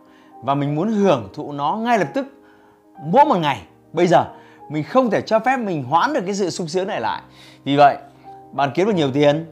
và 0.43 0.55
mình 0.55 0.75
muốn 0.75 0.93
hưởng 0.93 1.29
thụ 1.35 1.53
nó 1.53 1.77
ngay 1.77 1.99
lập 1.99 2.09
tức 2.15 2.27
mỗi 3.05 3.25
một 3.25 3.39
ngày. 3.39 3.62
Bây 3.93 4.07
giờ 4.07 4.25
mình 4.73 4.85
không 4.85 5.11
thể 5.11 5.21
cho 5.21 5.38
phép 5.38 5.57
mình 5.57 5.85
hoãn 5.85 6.12
được 6.12 6.21
cái 6.26 6.35
sự 6.35 6.50
sung 6.50 6.69
sướng 6.69 6.87
này 6.87 7.00
lại. 7.00 7.23
Vì 7.64 7.76
vậy, 7.76 7.97
bạn 8.52 8.71
kiếm 8.75 8.87
được 8.87 8.95
nhiều 8.95 9.11
tiền, 9.12 9.47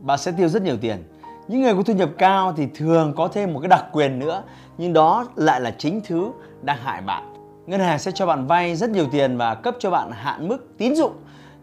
bạn 0.00 0.18
sẽ 0.18 0.32
tiêu 0.32 0.48
rất 0.48 0.62
nhiều 0.62 0.76
tiền. 0.80 1.04
Những 1.48 1.62
người 1.62 1.74
có 1.74 1.82
thu 1.82 1.92
nhập 1.92 2.10
cao 2.18 2.54
thì 2.56 2.66
thường 2.74 3.12
có 3.16 3.28
thêm 3.28 3.52
một 3.52 3.60
cái 3.60 3.68
đặc 3.68 3.84
quyền 3.92 4.18
nữa, 4.18 4.42
nhưng 4.78 4.92
đó 4.92 5.26
lại 5.36 5.60
là 5.60 5.70
chính 5.70 6.00
thứ 6.06 6.30
đang 6.62 6.78
hại 6.78 7.00
bạn. 7.00 7.34
Ngân 7.66 7.80
hàng 7.80 7.98
sẽ 7.98 8.10
cho 8.10 8.26
bạn 8.26 8.46
vay 8.46 8.76
rất 8.76 8.90
nhiều 8.90 9.06
tiền 9.12 9.36
và 9.36 9.54
cấp 9.54 9.76
cho 9.78 9.90
bạn 9.90 10.10
hạn 10.12 10.48
mức 10.48 10.78
tín 10.78 10.94
dụng. 10.94 11.12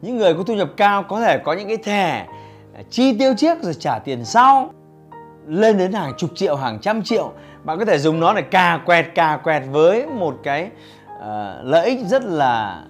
Những 0.02 0.18
người 0.18 0.34
có 0.34 0.44
thu 0.44 0.54
nhập 0.54 0.70
cao 0.78 1.04
có 1.04 1.22
thể 1.22 1.38
có 1.38 1.54
những 1.54 1.68
cái 1.68 1.78
thẻ 1.78 2.28
à, 2.74 2.82
chi 2.90 3.18
tiêu 3.20 3.34
trước 3.38 3.64
rồi 3.64 3.74
trả 3.74 4.00
tiền 4.00 4.26
sau. 4.26 4.70
Lên 5.48 5.78
đến 5.78 5.94
hàng 5.94 6.14
chục 6.18 6.30
triệu, 6.36 6.56
hàng 6.56 6.80
trăm 6.82 7.04
triệu, 7.04 7.32
bạn 7.64 7.80
có 7.80 7.86
thể 7.86 7.98
dùng 7.98 8.20
nó 8.20 8.34
để 8.34 8.42
cà 8.42 8.80
quẹt 8.86 9.06
cà 9.16 9.38
quẹt 9.38 9.64
với 9.72 10.06
một 10.06 10.36
cái 10.44 10.70
Ờ, 11.24 11.62
lợi 11.64 11.86
ích 11.86 12.00
rất 12.06 12.24
là 12.24 12.84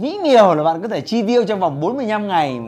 mỹ 0.00 0.18
nhiều 0.22 0.54
là 0.54 0.62
bạn 0.62 0.82
có 0.82 0.88
thể 0.88 1.00
chi 1.00 1.22
tiêu 1.22 1.44
trong 1.44 1.60
vòng 1.60 1.80
45 1.80 2.28
ngày 2.28 2.60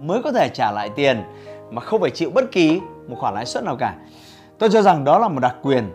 mới 0.00 0.22
có 0.22 0.32
thể 0.32 0.48
trả 0.54 0.70
lại 0.72 0.90
tiền 0.96 1.22
mà 1.70 1.80
không 1.80 2.00
phải 2.00 2.10
chịu 2.10 2.30
bất 2.34 2.44
kỳ 2.52 2.80
một 3.08 3.16
khoản 3.18 3.34
lãi 3.34 3.46
suất 3.46 3.64
nào 3.64 3.76
cả. 3.76 3.94
Tôi 4.58 4.70
cho 4.70 4.82
rằng 4.82 5.04
đó 5.04 5.18
là 5.18 5.28
một 5.28 5.40
đặc 5.40 5.56
quyền. 5.62 5.90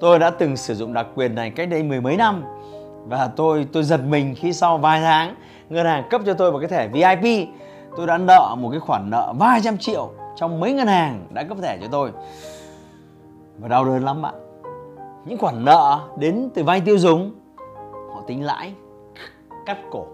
Tôi 0.00 0.18
đã 0.18 0.30
từng 0.30 0.56
sử 0.56 0.74
dụng 0.74 0.92
đặc 0.92 1.06
quyền 1.14 1.34
này 1.34 1.50
cách 1.50 1.68
đây 1.68 1.82
mười 1.82 2.00
mấy 2.00 2.16
năm 2.16 2.44
và 3.06 3.28
tôi 3.36 3.66
tôi 3.72 3.82
giật 3.82 4.00
mình 4.08 4.34
khi 4.34 4.52
sau 4.52 4.78
vài 4.78 5.00
tháng, 5.00 5.34
ngân 5.70 5.86
hàng 5.86 6.04
cấp 6.10 6.20
cho 6.26 6.34
tôi 6.34 6.52
một 6.52 6.58
cái 6.58 6.68
thẻ 6.68 6.88
VIP. 6.88 7.48
Tôi 7.96 8.06
đã 8.06 8.18
nợ 8.18 8.56
một 8.58 8.70
cái 8.70 8.80
khoản 8.80 9.10
nợ 9.10 9.34
vài 9.38 9.60
trăm 9.64 9.78
triệu 9.78 10.10
trong 10.36 10.60
mấy 10.60 10.72
ngân 10.72 10.86
hàng 10.86 11.26
đã 11.30 11.42
cấp 11.44 11.58
thẻ 11.62 11.78
cho 11.80 11.86
tôi. 11.92 12.10
Và 13.58 13.68
đau 13.68 13.84
đớn 13.84 14.04
lắm 14.04 14.22
bạn. 14.22 14.34
Những 15.24 15.38
khoản 15.38 15.64
nợ 15.64 16.00
đến 16.18 16.50
từ 16.54 16.64
vay 16.64 16.80
tiêu 16.80 16.98
dùng 16.98 17.41
họ 18.22 18.28
tính 18.28 18.44
lãi, 18.44 18.74
cắt 19.66 19.78
cổ 19.90 20.06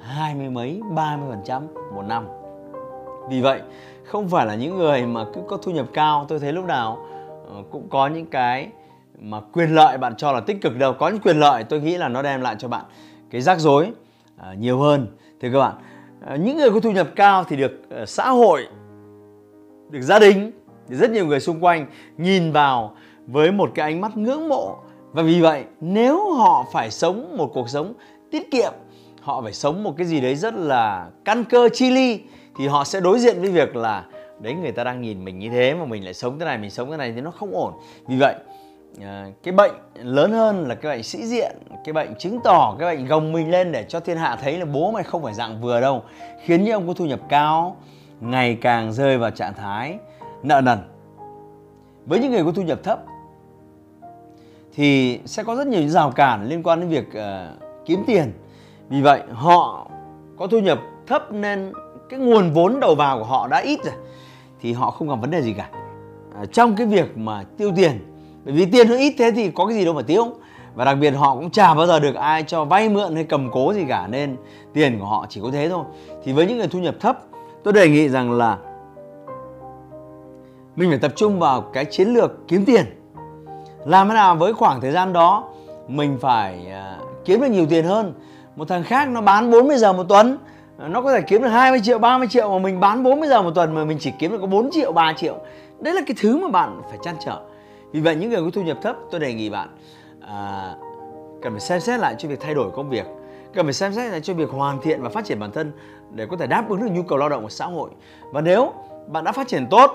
hai 0.00 0.34
mươi 0.34 0.50
mấy, 0.50 0.80
ba 0.90 1.16
mươi 1.16 1.26
phần 1.30 1.40
trăm 1.44 1.62
một 1.94 2.02
năm. 2.02 2.26
Vì 3.28 3.40
vậy, 3.40 3.60
không 4.04 4.28
phải 4.28 4.46
là 4.46 4.54
những 4.54 4.78
người 4.78 5.06
mà 5.06 5.24
cứ 5.34 5.40
có 5.48 5.56
thu 5.56 5.72
nhập 5.72 5.86
cao, 5.94 6.26
tôi 6.28 6.38
thấy 6.38 6.52
lúc 6.52 6.64
nào 6.64 7.06
ờ, 7.48 7.62
cũng 7.70 7.88
có 7.88 8.06
những 8.06 8.26
cái 8.26 8.68
mà 9.18 9.40
quyền 9.52 9.74
lợi 9.74 9.98
bạn 9.98 10.16
cho 10.16 10.32
là 10.32 10.40
tích 10.40 10.62
cực 10.62 10.76
đâu. 10.76 10.92
Có 10.92 11.08
những 11.08 11.20
quyền 11.20 11.40
lợi, 11.40 11.64
tôi 11.64 11.80
nghĩ 11.80 11.96
là 11.96 12.08
nó 12.08 12.22
đem 12.22 12.40
lại 12.40 12.56
cho 12.58 12.68
bạn 12.68 12.84
cái 13.30 13.40
rắc 13.40 13.60
rối 13.60 13.92
ờ, 14.36 14.54
nhiều 14.54 14.78
hơn. 14.78 15.06
Thì 15.40 15.52
các 15.52 15.58
bạn 15.58 15.74
ờ, 16.26 16.36
những 16.36 16.56
người 16.56 16.70
có 16.70 16.80
thu 16.80 16.90
nhập 16.90 17.08
cao 17.16 17.44
thì 17.44 17.56
được 17.56 17.72
xã 18.06 18.30
hội, 18.30 18.66
được 19.90 20.00
gia 20.00 20.18
đình 20.18 20.52
rất 20.88 21.10
nhiều 21.10 21.26
người 21.26 21.40
xung 21.40 21.64
quanh 21.64 21.86
nhìn 22.16 22.52
vào 22.52 22.96
với 23.26 23.52
một 23.52 23.70
cái 23.74 23.92
ánh 23.92 24.00
mắt 24.00 24.16
ngưỡng 24.16 24.48
mộ 24.48 24.76
và 25.12 25.22
vì 25.22 25.40
vậy, 25.40 25.64
nếu 25.80 26.32
họ 26.32 26.66
phải 26.72 26.90
sống 26.90 27.36
một 27.36 27.50
cuộc 27.54 27.68
sống 27.68 27.94
tiết 28.30 28.50
kiệm, 28.50 28.72
họ 29.20 29.42
phải 29.42 29.52
sống 29.52 29.82
một 29.82 29.94
cái 29.96 30.06
gì 30.06 30.20
đấy 30.20 30.34
rất 30.34 30.54
là 30.54 31.06
căn 31.24 31.44
cơ 31.44 31.68
chi 31.72 31.90
ly, 31.90 32.20
thì 32.56 32.66
họ 32.66 32.84
sẽ 32.84 33.00
đối 33.00 33.18
diện 33.18 33.40
với 33.40 33.50
việc 33.50 33.76
là 33.76 34.04
đấy, 34.40 34.54
người 34.54 34.72
ta 34.72 34.84
đang 34.84 35.02
nhìn 35.02 35.24
mình 35.24 35.38
như 35.38 35.50
thế 35.50 35.74
mà 35.74 35.84
mình 35.84 36.04
lại 36.04 36.14
sống 36.14 36.38
thế 36.38 36.44
này, 36.44 36.58
mình 36.58 36.70
sống 36.70 36.90
thế 36.90 36.96
này 36.96 37.12
thì 37.12 37.20
nó 37.20 37.30
không 37.30 37.54
ổn. 37.54 37.72
Vì 38.08 38.16
vậy 38.16 38.34
ờ, 39.00 39.24
cái 39.42 39.54
bệnh 39.54 39.72
lớn 39.94 40.32
hơn 40.32 40.68
là 40.68 40.74
cái 40.74 40.96
bệnh 40.96 41.02
sĩ 41.02 41.26
diện, 41.26 41.56
cái 41.84 41.92
bệnh 41.92 42.14
chứng 42.18 42.40
tỏ, 42.44 42.76
cái 42.78 42.96
bệnh 42.96 43.06
gồng 43.06 43.32
mình 43.32 43.50
lên 43.50 43.72
để 43.72 43.84
cho 43.88 44.00
thiên 44.00 44.16
hạ 44.16 44.36
thấy 44.42 44.58
là 44.58 44.64
bố 44.64 44.90
mày 44.90 45.02
không 45.02 45.22
phải 45.22 45.34
dạng 45.34 45.60
vừa 45.60 45.80
đâu, 45.80 46.02
khiến 46.44 46.64
những 46.64 46.72
ông 46.72 46.86
có 46.86 46.94
thu 46.94 47.04
nhập 47.04 47.20
cao 47.28 47.76
ngày 48.20 48.58
càng 48.60 48.92
rơi 48.92 49.18
vào 49.18 49.30
trạng 49.30 49.54
thái 49.54 49.98
nợ 50.42 50.60
nần. 50.60 50.78
Với 52.06 52.18
những 52.18 52.30
người 52.30 52.44
có 52.44 52.52
thu 52.52 52.62
nhập 52.62 52.78
thấp 52.84 52.98
thì 54.74 55.20
sẽ 55.24 55.42
có 55.42 55.56
rất 55.56 55.66
nhiều 55.66 55.80
những 55.80 55.90
rào 55.90 56.10
cản 56.10 56.48
liên 56.48 56.62
quan 56.62 56.80
đến 56.80 56.88
việc 56.88 57.08
uh, 57.08 57.62
kiếm 57.86 58.04
tiền. 58.06 58.32
Vì 58.88 59.02
vậy 59.02 59.22
họ 59.32 59.86
có 60.36 60.46
thu 60.46 60.58
nhập 60.58 60.80
thấp 61.06 61.32
nên 61.32 61.72
cái 62.08 62.20
nguồn 62.20 62.50
vốn 62.50 62.80
đầu 62.80 62.94
vào 62.94 63.18
của 63.18 63.24
họ 63.24 63.48
đã 63.48 63.58
ít 63.58 63.80
rồi 63.84 63.94
thì 64.60 64.72
họ 64.72 64.90
không 64.90 65.08
gặp 65.08 65.14
vấn 65.20 65.30
đề 65.30 65.42
gì 65.42 65.52
cả. 65.52 65.68
À, 66.36 66.44
trong 66.52 66.76
cái 66.76 66.86
việc 66.86 67.18
mà 67.18 67.44
tiêu 67.58 67.72
tiền 67.76 67.92
bởi 68.44 68.54
vì 68.54 68.66
tiền 68.66 68.88
nó 68.88 68.96
ít 68.96 69.14
thế 69.18 69.30
thì 69.30 69.50
có 69.50 69.66
cái 69.66 69.74
gì 69.74 69.84
đâu 69.84 69.94
mà 69.94 70.02
tiêu. 70.02 70.24
Và 70.74 70.84
đặc 70.84 70.98
biệt 71.00 71.10
họ 71.10 71.34
cũng 71.34 71.50
chả 71.50 71.74
bao 71.74 71.86
giờ 71.86 72.00
được 72.00 72.14
ai 72.14 72.42
cho 72.42 72.64
vay 72.64 72.88
mượn 72.88 73.14
hay 73.14 73.24
cầm 73.24 73.50
cố 73.52 73.72
gì 73.72 73.84
cả 73.88 74.06
nên 74.06 74.36
tiền 74.72 74.98
của 74.98 75.04
họ 75.04 75.26
chỉ 75.28 75.40
có 75.42 75.50
thế 75.52 75.68
thôi. 75.68 75.84
Thì 76.24 76.32
với 76.32 76.46
những 76.46 76.58
người 76.58 76.68
thu 76.68 76.78
nhập 76.78 76.94
thấp 77.00 77.18
tôi 77.62 77.72
đề 77.72 77.88
nghị 77.88 78.08
rằng 78.08 78.32
là 78.32 78.58
mình 80.76 80.90
phải 80.90 80.98
tập 80.98 81.12
trung 81.16 81.38
vào 81.38 81.60
cái 81.60 81.84
chiến 81.84 82.08
lược 82.08 82.48
kiếm 82.48 82.64
tiền 82.64 83.01
làm 83.84 84.08
thế 84.08 84.14
nào 84.14 84.36
với 84.36 84.52
khoảng 84.52 84.80
thời 84.80 84.92
gian 84.92 85.12
đó 85.12 85.44
mình 85.88 86.18
phải 86.20 86.66
à, 86.70 86.96
kiếm 87.24 87.40
được 87.40 87.50
nhiều 87.50 87.66
tiền 87.70 87.84
hơn. 87.84 88.14
Một 88.56 88.68
thằng 88.68 88.82
khác 88.82 89.08
nó 89.08 89.20
bán 89.20 89.50
40 89.50 89.78
giờ 89.78 89.92
một 89.92 90.04
tuần 90.08 90.38
nó 90.78 91.02
có 91.02 91.12
thể 91.12 91.22
kiếm 91.22 91.42
được 91.42 91.48
20 91.48 91.80
triệu 91.84 91.98
30 91.98 92.28
triệu 92.30 92.50
mà 92.50 92.58
mình 92.58 92.80
bán 92.80 93.02
40 93.02 93.28
giờ 93.28 93.42
một 93.42 93.50
tuần 93.54 93.74
mà 93.74 93.84
mình 93.84 93.98
chỉ 94.00 94.12
kiếm 94.18 94.30
được 94.30 94.38
có 94.40 94.46
4 94.46 94.70
triệu 94.72 94.92
3 94.92 95.12
triệu. 95.12 95.38
Đấy 95.78 95.94
là 95.94 96.00
cái 96.06 96.16
thứ 96.20 96.36
mà 96.36 96.48
bạn 96.48 96.80
phải 96.88 96.98
chăn 97.02 97.16
trở. 97.24 97.40
Vì 97.92 98.00
vậy 98.00 98.16
những 98.16 98.30
người 98.30 98.40
có 98.40 98.50
thu 98.52 98.62
nhập 98.62 98.78
thấp 98.82 98.96
tôi 99.10 99.20
đề 99.20 99.34
nghị 99.34 99.50
bạn 99.50 99.68
à, 100.28 100.74
cần 101.42 101.52
phải 101.52 101.60
xem 101.60 101.80
xét 101.80 102.00
lại 102.00 102.14
cho 102.18 102.28
việc 102.28 102.40
thay 102.40 102.54
đổi 102.54 102.70
công 102.70 102.90
việc. 102.90 103.06
Cần 103.54 103.66
phải 103.66 103.72
xem 103.72 103.92
xét 103.92 104.12
lại 104.12 104.20
cho 104.20 104.34
việc 104.34 104.50
hoàn 104.50 104.80
thiện 104.80 105.02
và 105.02 105.08
phát 105.08 105.24
triển 105.24 105.40
bản 105.40 105.52
thân 105.52 105.72
để 106.10 106.26
có 106.26 106.36
thể 106.36 106.46
đáp 106.46 106.68
ứng 106.68 106.80
được 106.80 106.90
nhu 106.92 107.02
cầu 107.02 107.18
lao 107.18 107.28
động 107.28 107.42
của 107.42 107.48
xã 107.48 107.66
hội. 107.66 107.90
Và 108.30 108.40
nếu 108.40 108.72
bạn 109.08 109.24
đã 109.24 109.32
phát 109.32 109.48
triển 109.48 109.66
tốt 109.66 109.90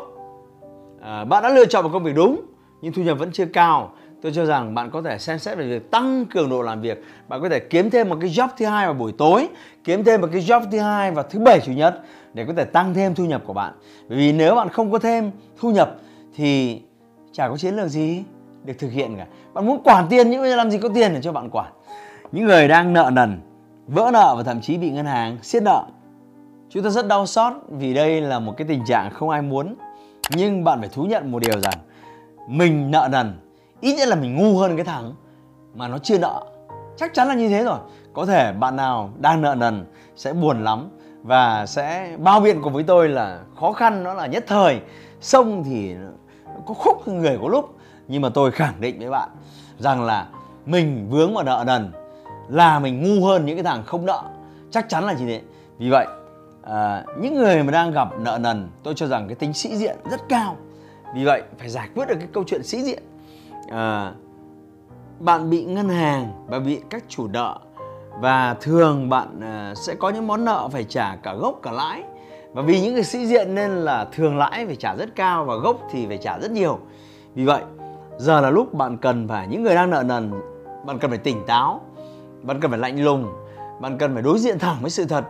à, 1.02 1.24
bạn 1.26 1.44
đã 1.44 1.50
lựa 1.50 1.66
chọn 1.66 1.84
một 1.84 1.90
công 1.94 2.04
việc 2.04 2.16
đúng 2.16 2.42
nhưng 2.82 2.94
thu 2.94 3.02
nhập 3.02 3.20
vẫn 3.20 3.32
chưa 3.32 3.46
cao. 3.46 3.92
Tôi 4.22 4.32
cho 4.36 4.46
rằng 4.46 4.76
bạn 4.76 4.92
có 4.92 5.02
thể 5.02 5.18
xem 5.18 5.40
xét 5.40 5.58
về 5.58 5.68
việc 5.68 5.92
tăng 5.92 6.26
cường 6.26 6.50
độ 6.50 6.62
làm 6.62 6.82
việc. 6.82 7.04
Bạn 7.28 7.42
có 7.42 7.50
thể 7.50 7.60
kiếm 7.60 7.90
thêm 7.90 8.10
một 8.10 8.18
cái 8.22 8.30
job 8.30 8.50
thứ 8.58 8.66
hai 8.66 8.86
vào 8.86 8.94
buổi 8.94 9.12
tối, 9.18 9.48
kiếm 9.84 10.04
thêm 10.04 10.22
một 10.22 10.28
cái 10.32 10.42
job 10.42 10.62
thứ 10.72 10.80
hai 10.80 11.12
vào 11.12 11.26
thứ 11.30 11.40
bảy, 11.40 11.60
chủ 11.60 11.72
nhật 11.72 12.00
để 12.34 12.46
có 12.46 12.54
thể 12.58 12.66
tăng 12.66 12.94
thêm 12.94 13.16
thu 13.16 13.26
nhập 13.26 13.42
của 13.46 13.54
bạn. 13.54 13.74
Bởi 14.10 14.18
vì 14.18 14.32
nếu 14.32 14.56
bạn 14.56 14.70
không 14.70 14.92
có 14.92 15.00
thêm 15.00 15.32
thu 15.60 15.72
nhập 15.72 15.96
thì 16.36 16.82
chả 17.32 17.50
có 17.50 17.58
chiến 17.58 17.76
lược 17.76 17.88
gì 17.88 18.24
được 18.64 18.74
thực 18.80 18.92
hiện 18.92 19.18
cả. 19.18 19.26
Bạn 19.54 19.66
muốn 19.66 19.82
quản 19.84 20.08
tiền 20.10 20.30
nhưng 20.30 20.42
bây 20.42 20.50
giờ 20.50 20.56
làm 20.56 20.72
gì 20.72 20.78
có 20.78 20.90
tiền 20.96 21.14
để 21.14 21.22
cho 21.22 21.32
bạn 21.32 21.50
quản? 21.50 21.72
Những 22.32 22.46
người 22.46 22.68
đang 22.68 22.94
nợ 22.94 23.10
nần, 23.14 23.40
vỡ 23.88 24.10
nợ 24.14 24.34
và 24.38 24.44
thậm 24.44 24.62
chí 24.62 24.78
bị 24.78 24.90
ngân 24.90 25.06
hàng 25.06 25.38
siết 25.44 25.64
nợ. 25.64 25.84
Chúng 26.70 26.84
ta 26.84 26.90
rất 26.90 27.08
đau 27.08 27.26
xót 27.26 27.54
vì 27.70 27.94
đây 27.94 28.22
là 28.22 28.40
một 28.40 28.54
cái 28.58 28.68
tình 28.68 28.84
trạng 28.88 29.12
không 29.12 29.30
ai 29.30 29.42
muốn, 29.42 29.76
nhưng 30.36 30.64
bạn 30.64 30.80
phải 30.80 30.90
thú 30.90 31.04
nhận 31.04 31.32
một 31.32 31.40
điều 31.40 31.62
rằng 31.62 31.74
mình 32.48 32.92
nợ 32.92 33.10
nần 33.12 33.40
ít 33.82 33.96
nhất 33.96 34.08
là 34.08 34.16
mình 34.16 34.36
ngu 34.36 34.58
hơn 34.58 34.76
cái 34.76 34.86
thằng 34.86 35.14
mà 35.76 35.88
nó 35.88 35.98
chưa 35.98 36.18
nợ. 36.18 36.44
Chắc 36.98 37.14
chắn 37.14 37.28
là 37.28 37.34
như 37.34 37.50
thế 37.50 37.64
rồi. 37.64 37.78
Có 38.14 38.26
thể 38.26 38.54
bạn 38.54 38.76
nào 38.76 39.10
đang 39.20 39.42
nợ 39.42 39.56
nần 39.56 39.86
sẽ 40.16 40.34
buồn 40.34 40.64
lắm 40.64 40.90
và 41.24 41.66
sẽ 41.66 42.16
bao 42.20 42.40
biện 42.40 42.62
cùng 42.62 42.74
với 42.74 42.84
tôi 42.84 43.10
là 43.10 43.40
khó 43.60 43.72
khăn 43.72 44.04
nó 44.04 44.14
là 44.14 44.26
nhất 44.26 44.44
thời. 44.48 44.80
Sông 45.22 45.64
thì 45.64 45.96
có 46.66 46.74
khúc 46.74 47.08
người 47.08 47.38
có 47.42 47.48
lúc 47.48 47.76
nhưng 48.08 48.22
mà 48.22 48.30
tôi 48.30 48.52
khẳng 48.52 48.74
định 48.80 49.00
với 49.00 49.10
bạn 49.10 49.30
rằng 49.78 50.04
là 50.04 50.28
mình 50.66 51.08
vướng 51.10 51.34
vào 51.34 51.44
nợ 51.44 51.64
nần 51.68 51.92
là 52.50 52.80
mình 52.80 53.04
ngu 53.04 53.26
hơn 53.26 53.46
những 53.46 53.56
cái 53.56 53.64
thằng 53.64 53.84
không 53.86 54.06
nợ. 54.06 54.24
Chắc 54.72 54.90
chắn 54.90 55.04
là 55.04 55.14
như 55.14 55.28
thế. 55.28 55.42
Vì 55.78 55.90
vậy 55.90 56.08
à, 56.64 57.04
những 57.20 57.36
người 57.36 57.64
mà 57.64 57.72
đang 57.72 57.92
gặp 57.92 58.08
nợ 58.20 58.38
nần 58.42 58.70
tôi 58.84 58.94
cho 58.98 59.08
rằng 59.08 59.28
cái 59.28 59.36
tính 59.36 59.54
sĩ 59.54 59.76
diện 59.76 59.98
rất 60.12 60.22
cao 60.30 60.56
vì 61.16 61.26
vậy 61.26 61.42
phải 61.58 61.70
giải 61.70 61.90
quyết 61.96 62.08
được 62.08 62.16
cái 62.20 62.28
câu 62.34 62.44
chuyện 62.48 62.64
sĩ 62.64 62.82
diện. 62.82 63.04
À, 63.70 64.14
bạn 65.20 65.50
bị 65.50 65.66
ngân 65.66 65.90
hàng 65.90 66.46
và 66.48 66.60
bị 66.60 66.82
các 66.90 67.04
chủ 67.08 67.28
nợ 67.28 67.60
và 68.22 68.56
thường 68.62 69.10
bạn 69.10 69.42
à, 69.42 69.74
sẽ 69.76 69.96
có 69.96 70.10
những 70.10 70.28
món 70.28 70.46
nợ 70.46 70.70
phải 70.72 70.84
trả 70.84 71.16
cả 71.16 71.34
gốc 71.34 71.60
cả 71.64 71.72
lãi. 71.72 72.04
Và 72.54 72.62
vì 72.62 72.82
những 72.82 72.94
người 72.94 73.04
sĩ 73.04 73.26
diện 73.26 73.56
nên 73.56 73.72
là 73.72 74.08
thường 74.12 74.38
lãi 74.38 74.66
phải 74.66 74.76
trả 74.76 74.96
rất 74.96 75.16
cao 75.16 75.46
và 75.46 75.56
gốc 75.56 75.78
thì 75.92 76.08
phải 76.08 76.18
trả 76.18 76.40
rất 76.40 76.52
nhiều. 76.52 76.80
Vì 77.36 77.46
vậy 77.46 77.62
giờ 78.18 78.42
là 78.42 78.50
lúc 78.50 78.74
bạn 78.74 78.98
cần 78.98 79.28
phải 79.28 79.48
những 79.48 79.64
người 79.64 79.76
đang 79.76 79.90
nợ 79.90 80.04
nần 80.04 80.32
bạn 80.86 81.00
cần 81.00 81.12
phải 81.12 81.18
tỉnh 81.18 81.46
táo 81.48 81.82
bạn 82.42 82.62
cần 82.62 82.72
phải 82.72 82.80
lạnh 82.80 83.04
lùng 83.04 83.34
bạn 83.82 83.98
cần 83.98 84.14
phải 84.14 84.24
đối 84.24 84.40
diện 84.40 84.60
thẳng 84.60 84.78
với 84.82 84.90
sự 84.90 85.06
thật 85.06 85.26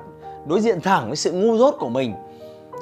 đối 0.48 0.62
diện 0.62 0.82
thẳng 0.82 1.08
với 1.08 1.16
sự 1.16 1.32
ngu 1.32 1.58
dốt 1.58 1.76
của 1.80 1.90
mình. 1.90 2.14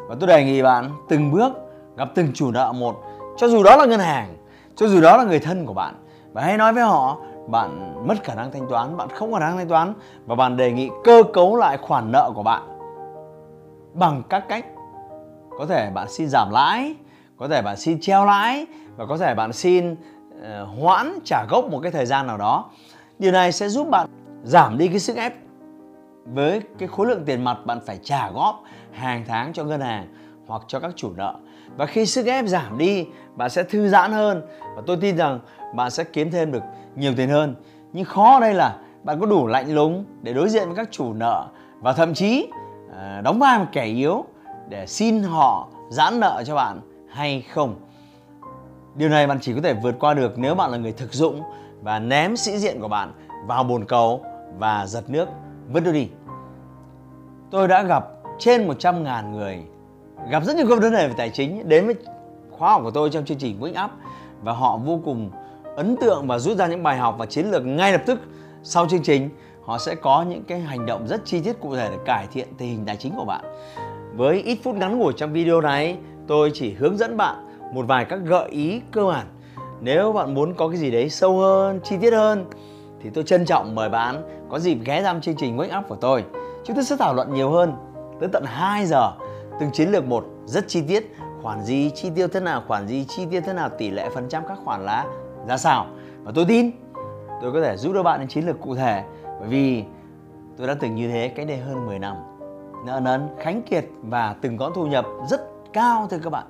Và 0.08 0.16
tôi 0.20 0.28
đề 0.28 0.46
nghị 0.46 0.62
bạn 0.62 0.90
từng 1.10 1.32
bước 1.32 1.52
gặp 1.98 2.10
từng 2.16 2.32
chủ 2.34 2.52
nợ 2.52 2.74
một 2.74 3.04
cho 3.38 3.48
dù 3.48 3.64
đó 3.64 3.76
là 3.76 3.86
ngân 3.86 4.00
hàng 4.00 4.36
cho 4.76 4.88
dù 4.88 5.02
đó 5.02 5.18
là 5.18 5.24
người 5.24 5.40
thân 5.40 5.66
của 5.66 5.74
bạn. 5.74 5.96
Và 6.34 6.42
hãy 6.42 6.58
nói 6.58 6.74
với 6.74 6.84
họ 6.84 7.18
bạn 7.48 7.94
mất 8.08 8.24
khả 8.24 8.36
năng 8.36 8.52
thanh 8.52 8.68
toán 8.68 8.98
bạn 8.98 9.10
không 9.10 9.34
khả 9.34 9.40
năng 9.40 9.58
thanh 9.58 9.68
toán 9.68 9.94
và 10.26 10.36
bạn 10.36 10.58
đề 10.58 10.72
nghị 10.72 10.90
cơ 11.04 11.24
cấu 11.34 11.56
lại 11.56 11.78
khoản 11.78 12.12
nợ 12.12 12.32
của 12.36 12.44
bạn 12.44 12.64
bằng 13.94 14.24
các 14.30 14.46
cách. 14.50 14.66
Có 15.58 15.66
thể 15.66 15.92
bạn 15.94 16.10
xin 16.10 16.30
giảm 16.30 16.52
lãi 16.52 16.96
có 17.38 17.48
thể 17.48 17.62
bạn 17.62 17.78
xin 17.78 18.00
treo 18.02 18.26
lãi 18.26 18.66
và 18.98 19.06
có 19.06 19.18
thể 19.18 19.36
bạn 19.36 19.54
xin 19.54 19.92
uh, 19.92 19.98
hoãn 20.82 21.20
trả 21.26 21.46
gốc 21.50 21.66
một 21.72 21.80
cái 21.84 21.92
thời 21.92 22.06
gian 22.06 22.28
nào 22.28 22.38
đó. 22.38 22.70
Điều 23.20 23.32
này 23.32 23.52
sẽ 23.52 23.70
giúp 23.70 23.88
bạn 23.90 24.08
giảm 24.44 24.78
đi 24.78 24.88
cái 24.88 25.00
sức 25.00 25.18
ép. 25.18 25.34
Với 26.26 26.62
cái 26.78 26.88
khối 26.88 27.08
lượng 27.08 27.24
tiền 27.26 27.44
mặt 27.44 27.58
bạn 27.66 27.80
phải 27.86 28.00
trả 28.04 28.32
góp 28.32 28.64
hàng 28.92 29.24
tháng 29.28 29.54
cho 29.54 29.64
ngân 29.64 29.82
hàng 29.82 30.08
hoặc 30.48 30.62
cho 30.68 30.80
các 30.80 30.92
chủ 30.96 31.14
nợ 31.16 31.36
và 31.78 31.86
khi 31.86 32.06
sức 32.06 32.26
ép 32.26 32.46
giảm 32.46 32.78
đi 32.78 33.08
bạn 33.36 33.50
sẽ 33.50 33.64
thư 33.64 33.88
giãn 33.88 34.12
hơn. 34.12 34.42
Và 34.76 34.82
tôi 34.88 34.98
tin 35.02 35.18
rằng 35.18 35.40
bạn 35.76 35.92
sẽ 35.92 36.04
kiếm 36.04 36.32
thêm 36.32 36.52
được 36.52 36.64
nhiều 36.96 37.14
tiền 37.18 37.30
hơn. 37.30 37.56
Nhưng 37.94 38.06
khó 38.06 38.34
ở 38.34 38.40
đây 38.40 38.54
là 38.54 38.78
bạn 39.04 39.20
có 39.20 39.26
đủ 39.26 39.48
lạnh 39.48 39.76
lùng 39.76 40.06
để 40.22 40.34
đối 40.34 40.50
diện 40.50 40.68
với 40.68 40.76
các 40.76 40.88
chủ 40.92 41.14
nợ 41.14 41.48
và 41.80 41.94
thậm 41.94 42.14
chí 42.14 42.50
à, 42.98 43.22
đóng 43.22 43.40
vai 43.40 43.60
một 43.60 43.66
kẻ 43.72 43.86
yếu 43.86 44.26
để 44.70 44.88
xin 44.88 45.24
họ 45.24 45.68
giãn 45.90 46.20
nợ 46.20 46.44
cho 46.46 46.56
bạn 46.56 46.82
hay 47.10 47.42
không. 47.54 47.76
Điều 48.96 49.10
này 49.10 49.28
bạn 49.28 49.40
chỉ 49.42 49.54
có 49.54 49.62
thể 49.64 49.74
vượt 49.74 49.96
qua 50.00 50.14
được 50.14 50.38
nếu 50.38 50.56
bạn 50.56 50.72
là 50.72 50.78
người 50.78 50.92
thực 50.92 51.14
dụng 51.14 51.42
và 51.82 52.00
ném 52.00 52.38
sĩ 52.38 52.58
diện 52.58 52.82
của 52.82 52.88
bạn 52.88 53.12
vào 53.48 53.64
bồn 53.64 53.86
cầu 53.86 54.26
và 54.58 54.86
giật 54.86 55.10
nước. 55.10 55.28
Vứt 55.72 55.84
nó 55.84 55.92
đi. 55.92 56.10
Tôi 57.52 57.68
đã 57.68 57.84
gặp 57.84 58.06
trên 58.40 58.68
100 58.68 59.04
ngàn 59.04 59.32
người 59.32 59.64
gặp 60.30 60.44
rất 60.46 60.56
nhiều 60.56 60.66
vấn 60.66 60.94
đề 60.94 61.08
về 61.08 61.14
tài 61.18 61.30
chính, 61.30 61.70
đến 61.70 61.86
với 61.86 61.96
khóa 62.52 62.72
học 62.72 62.82
của 62.84 62.92
tôi 62.92 63.10
trong 63.10 63.26
chương 63.26 63.38
trình 63.38 63.60
Wake 63.60 63.86
Up, 63.86 63.92
và 64.42 64.54
họ 64.54 64.78
vô 64.78 65.00
cùng 65.06 65.32
ấn 65.76 65.98
tượng 65.98 66.28
và 66.28 66.40
rút 66.40 66.58
ra 66.58 66.68
những 66.68 66.84
bài 66.84 66.98
học 66.98 67.16
và 67.18 67.26
chiến 67.26 67.52
lược 67.52 67.66
ngay 67.66 67.92
lập 67.92 68.02
tức 68.06 68.20
sau 68.64 68.88
chương 68.88 69.04
trình. 69.04 69.30
Họ 69.66 69.78
sẽ 69.78 69.96
có 69.96 70.26
những 70.30 70.44
cái 70.44 70.60
hành 70.60 70.86
động 70.86 71.08
rất 71.08 71.26
chi 71.26 71.42
tiết 71.42 71.60
cụ 71.60 71.76
thể 71.76 71.90
để 71.92 71.98
cải 72.06 72.28
thiện 72.34 72.48
tình 72.58 72.70
hình 72.70 72.86
tài 72.86 72.96
chính 72.96 73.14
của 73.16 73.26
bạn. 73.26 73.46
Với 74.16 74.42
ít 74.42 74.60
phút 74.64 74.76
ngắn 74.76 74.98
ngủi 75.00 75.14
trong 75.14 75.34
video 75.34 75.62
này, 75.62 75.98
tôi 76.28 76.52
chỉ 76.54 76.74
hướng 76.74 76.98
dẫn 76.98 77.18
bạn 77.18 77.36
một 77.74 77.86
vài 77.88 78.06
các 78.06 78.20
gợi 78.26 78.50
ý 78.50 78.82
cơ 78.92 79.06
bản. 79.06 79.26
Nếu 79.82 80.14
bạn 80.14 80.34
muốn 80.34 80.54
có 80.54 80.68
cái 80.68 80.78
gì 80.78 80.92
đấy 80.92 81.10
sâu 81.10 81.38
hơn, 81.38 81.80
chi 81.84 81.96
tiết 82.02 82.14
hơn, 82.14 82.46
thì 83.02 83.10
tôi 83.14 83.24
trân 83.24 83.46
trọng 83.46 83.76
mời 83.76 83.90
bạn 83.90 84.22
có 84.50 84.60
dịp 84.60 84.78
ghé 84.86 85.02
thăm 85.02 85.22
chương 85.22 85.36
trình 85.36 85.58
Wake 85.58 85.80
Up 85.80 85.88
của 85.88 85.96
tôi. 85.96 86.24
Chúng 86.66 86.76
tôi 86.76 86.86
sẽ 86.86 86.96
thảo 86.98 87.14
luận 87.14 87.34
nhiều 87.34 87.50
hơn 87.50 87.74
tới 88.20 88.30
tận 88.34 88.44
2 88.46 88.86
giờ 88.86 89.12
từng 89.60 89.72
chiến 89.72 89.90
lược 89.90 90.06
một 90.06 90.26
rất 90.46 90.66
chi 90.68 90.82
tiết. 90.88 91.16
Khoản 91.42 91.64
gì 91.64 91.92
chi 91.96 92.10
tiêu 92.16 92.28
thế 92.28 92.40
nào, 92.40 92.64
khoản 92.68 92.88
gì 92.88 93.06
chi 93.06 93.26
tiêu 93.32 93.42
thế 93.46 93.54
nào, 93.54 93.70
tỷ 93.70 93.92
lệ 93.92 94.10
phần 94.10 94.30
trăm 94.30 94.44
các 94.48 94.58
khoản 94.66 94.86
là 94.86 95.06
ra 95.48 95.58
sao? 95.58 95.86
Và 96.24 96.32
tôi 96.36 96.46
tin 96.48 96.72
tôi 97.42 97.52
có 97.52 97.62
thể 97.62 97.78
giúp 97.78 97.94
đỡ 97.94 98.04
bạn 98.04 98.20
đến 98.20 98.28
chiến 98.28 98.46
lược 98.46 98.62
cụ 98.62 98.76
thể, 98.76 99.04
bởi 99.40 99.50
vì 99.50 99.84
tôi 100.58 100.68
đã 100.68 100.76
từng 100.80 100.96
như 100.96 101.12
thế 101.12 101.28
cách 101.28 101.48
đây 101.48 101.58
hơn 101.58 101.86
10 101.86 102.00
năm. 102.00 102.16
Nợ 102.86 103.00
nần, 103.00 103.30
khánh 103.40 103.62
kiệt 103.62 103.86
và 104.02 104.36
từng 104.42 104.58
có 104.58 104.72
thu 104.76 104.86
nhập 104.86 105.06
rất 105.30 105.42
cao 105.74 106.08
thưa 106.10 106.18
các 106.24 106.30
bạn. 106.30 106.46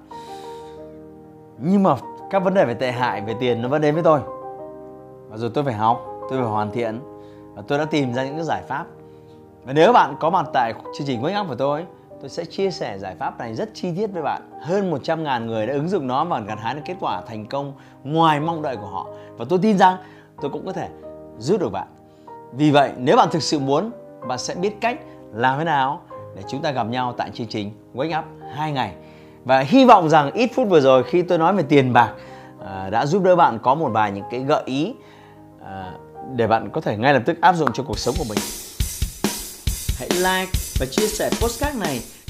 Nhưng 1.58 1.84
mà 1.84 1.96
các 2.30 2.44
vấn 2.44 2.54
đề 2.54 2.66
về 2.66 2.74
tệ 2.74 2.92
hại, 2.92 3.22
về 3.22 3.36
tiền 3.40 3.62
nó 3.62 3.68
vẫn 3.68 3.82
đến 3.82 3.94
với 3.94 4.04
tôi. 4.04 4.20
Và 5.30 5.38
rồi 5.38 5.52
tôi 5.54 5.64
phải 5.64 5.74
học, 5.74 6.06
tôi 6.30 6.40
phải 6.40 6.50
hoàn 6.50 6.72
thiện 6.72 7.00
và 7.56 7.64
tôi 7.68 7.78
đã 7.78 7.86
tìm 7.86 8.14
ra 8.14 8.26
những 8.26 8.36
cái 8.36 8.46
giải 8.46 8.62
pháp. 8.68 8.86
Và 9.64 9.74
nếu 9.74 9.94
bạn 9.94 10.16
có 10.20 10.30
mặt 10.30 10.46
tại 10.54 10.74
chương 10.98 11.08
trình 11.08 11.22
Wake 11.22 11.42
Up 11.42 11.48
của 11.48 11.56
tôi 11.56 11.86
tôi 12.26 12.30
sẽ 12.30 12.46
chia 12.46 12.72
sẻ 12.72 12.98
giải 13.00 13.16
pháp 13.20 13.40
này 13.40 13.56
rất 13.56 13.70
chi 13.74 13.92
tiết 13.98 14.08
với 14.08 14.22
bạn. 14.22 14.42
Hơn 14.62 14.92
100.000 14.92 15.46
người 15.46 15.68
đã 15.68 15.74
ứng 15.74 15.90
dụng 15.90 16.08
nó 16.08 16.26
và 16.26 16.40
gặt 16.40 16.60
hái 16.62 16.76
được 16.76 16.82
kết 16.86 16.96
quả 17.00 17.22
thành 17.28 17.46
công 17.46 17.74
ngoài 18.04 18.40
mong 18.40 18.62
đợi 18.62 18.78
của 18.78 18.88
họ. 18.88 19.08
Và 19.38 19.46
tôi 19.50 19.60
tin 19.62 19.78
rằng 19.78 19.98
tôi 20.42 20.52
cũng 20.52 20.66
có 20.66 20.74
thể 20.74 20.90
giúp 21.40 21.62
được 21.62 21.70
bạn. 21.70 21.88
Vì 22.54 22.72
vậy, 22.72 22.92
nếu 22.98 23.18
bạn 23.18 23.30
thực 23.32 23.44
sự 23.44 23.60
muốn, 23.60 23.92
bạn 24.28 24.38
sẽ 24.38 24.56
biết 24.56 24.82
cách 24.82 25.00
làm 25.34 25.60
thế 25.60 25.66
nào 25.66 26.02
để 26.36 26.42
chúng 26.48 26.62
ta 26.62 26.72
gặp 26.72 26.88
nhau 26.88 27.14
tại 27.18 27.30
chương 27.34 27.48
trình 27.48 27.72
Wake 27.96 28.20
Up 28.20 28.26
2 28.56 28.72
ngày. 28.72 28.94
Và 29.44 29.60
hy 29.60 29.86
vọng 29.86 30.10
rằng 30.10 30.32
ít 30.32 30.50
phút 30.56 30.68
vừa 30.70 30.82
rồi 30.82 31.04
khi 31.04 31.22
tôi 31.22 31.38
nói 31.38 31.54
về 31.54 31.64
tiền 31.70 31.94
bạc 31.94 32.14
à, 32.66 32.90
đã 32.90 33.06
giúp 33.06 33.24
đỡ 33.24 33.36
bạn 33.36 33.60
có 33.64 33.76
một 33.76 33.90
vài 33.94 34.12
những 34.12 34.26
cái 34.32 34.40
gợi 34.40 34.64
ý 34.66 34.94
à, 35.66 35.92
để 36.36 36.48
bạn 36.48 36.70
có 36.70 36.82
thể 36.82 36.98
ngay 36.98 37.14
lập 37.14 37.22
tức 37.26 37.38
áp 37.42 37.56
dụng 37.56 37.70
cho 37.74 37.84
cuộc 37.84 38.00
sống 38.00 38.16
của 38.18 38.26
mình. 38.30 38.40
Hãy 40.00 40.10
like 40.10 40.52
và 40.80 40.86
chia 40.86 41.08
sẻ 41.08 41.30
postcard 41.42 41.78
này 41.78 42.02